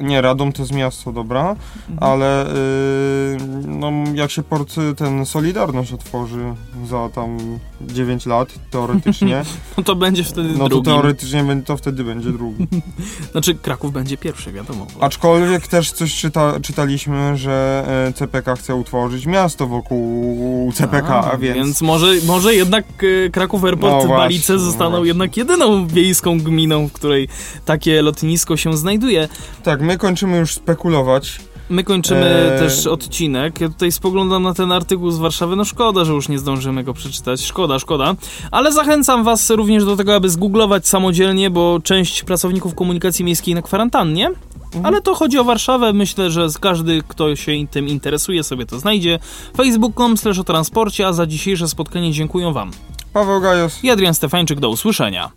[0.00, 1.56] y, nie, Radom to jest miasto, dobra,
[1.90, 2.10] Mhm.
[2.12, 6.54] ale y, no, jak się port y, ten Solidarność otworzy
[6.88, 7.38] za tam
[7.80, 9.42] 9 lat, teoretycznie,
[9.76, 10.84] no to będzie wtedy no to drugi.
[10.84, 12.66] teoretycznie będzie- to wtedy będzie drugi.
[13.32, 14.86] Znaczy, Kraków będzie pierwszy, wiadomo.
[14.94, 15.02] Bo...
[15.02, 21.56] Aczkolwiek też coś czyta, czytaliśmy, że e, CPK chce utworzyć miasto wokół CPK, A, więc...
[21.56, 22.84] Więc może, może jednak
[23.26, 25.06] e, Kraków Airport No Balice no zostaną właśnie.
[25.08, 27.28] jednak jedyną wiejską gminą, w której
[27.64, 29.28] takie lotnisko się znajduje.
[29.62, 31.40] Tak, my kończymy już spekulować.
[31.70, 32.58] My kończymy Eee.
[32.58, 33.60] też odcinek.
[33.60, 35.56] Ja tutaj spoglądam na ten artykuł z Warszawy.
[35.56, 37.44] No szkoda, że już nie zdążymy go przeczytać.
[37.44, 38.14] Szkoda, szkoda.
[38.50, 43.62] Ale zachęcam was również do tego, aby zgooglować samodzielnie, bo część pracowników komunikacji miejskiej na
[43.62, 44.26] kwarantannie.
[44.26, 44.86] Mhm.
[44.86, 45.92] Ale to chodzi o Warszawę.
[45.92, 49.18] Myślę, że każdy, kto się tym interesuje, sobie to znajdzie.
[49.56, 52.70] Facebook.com slash o transporcie, a za dzisiejsze spotkanie dziękuję wam.
[53.12, 53.84] Paweł Gajos.
[53.84, 55.30] I Adrian Stefańczyk, do usłyszenia.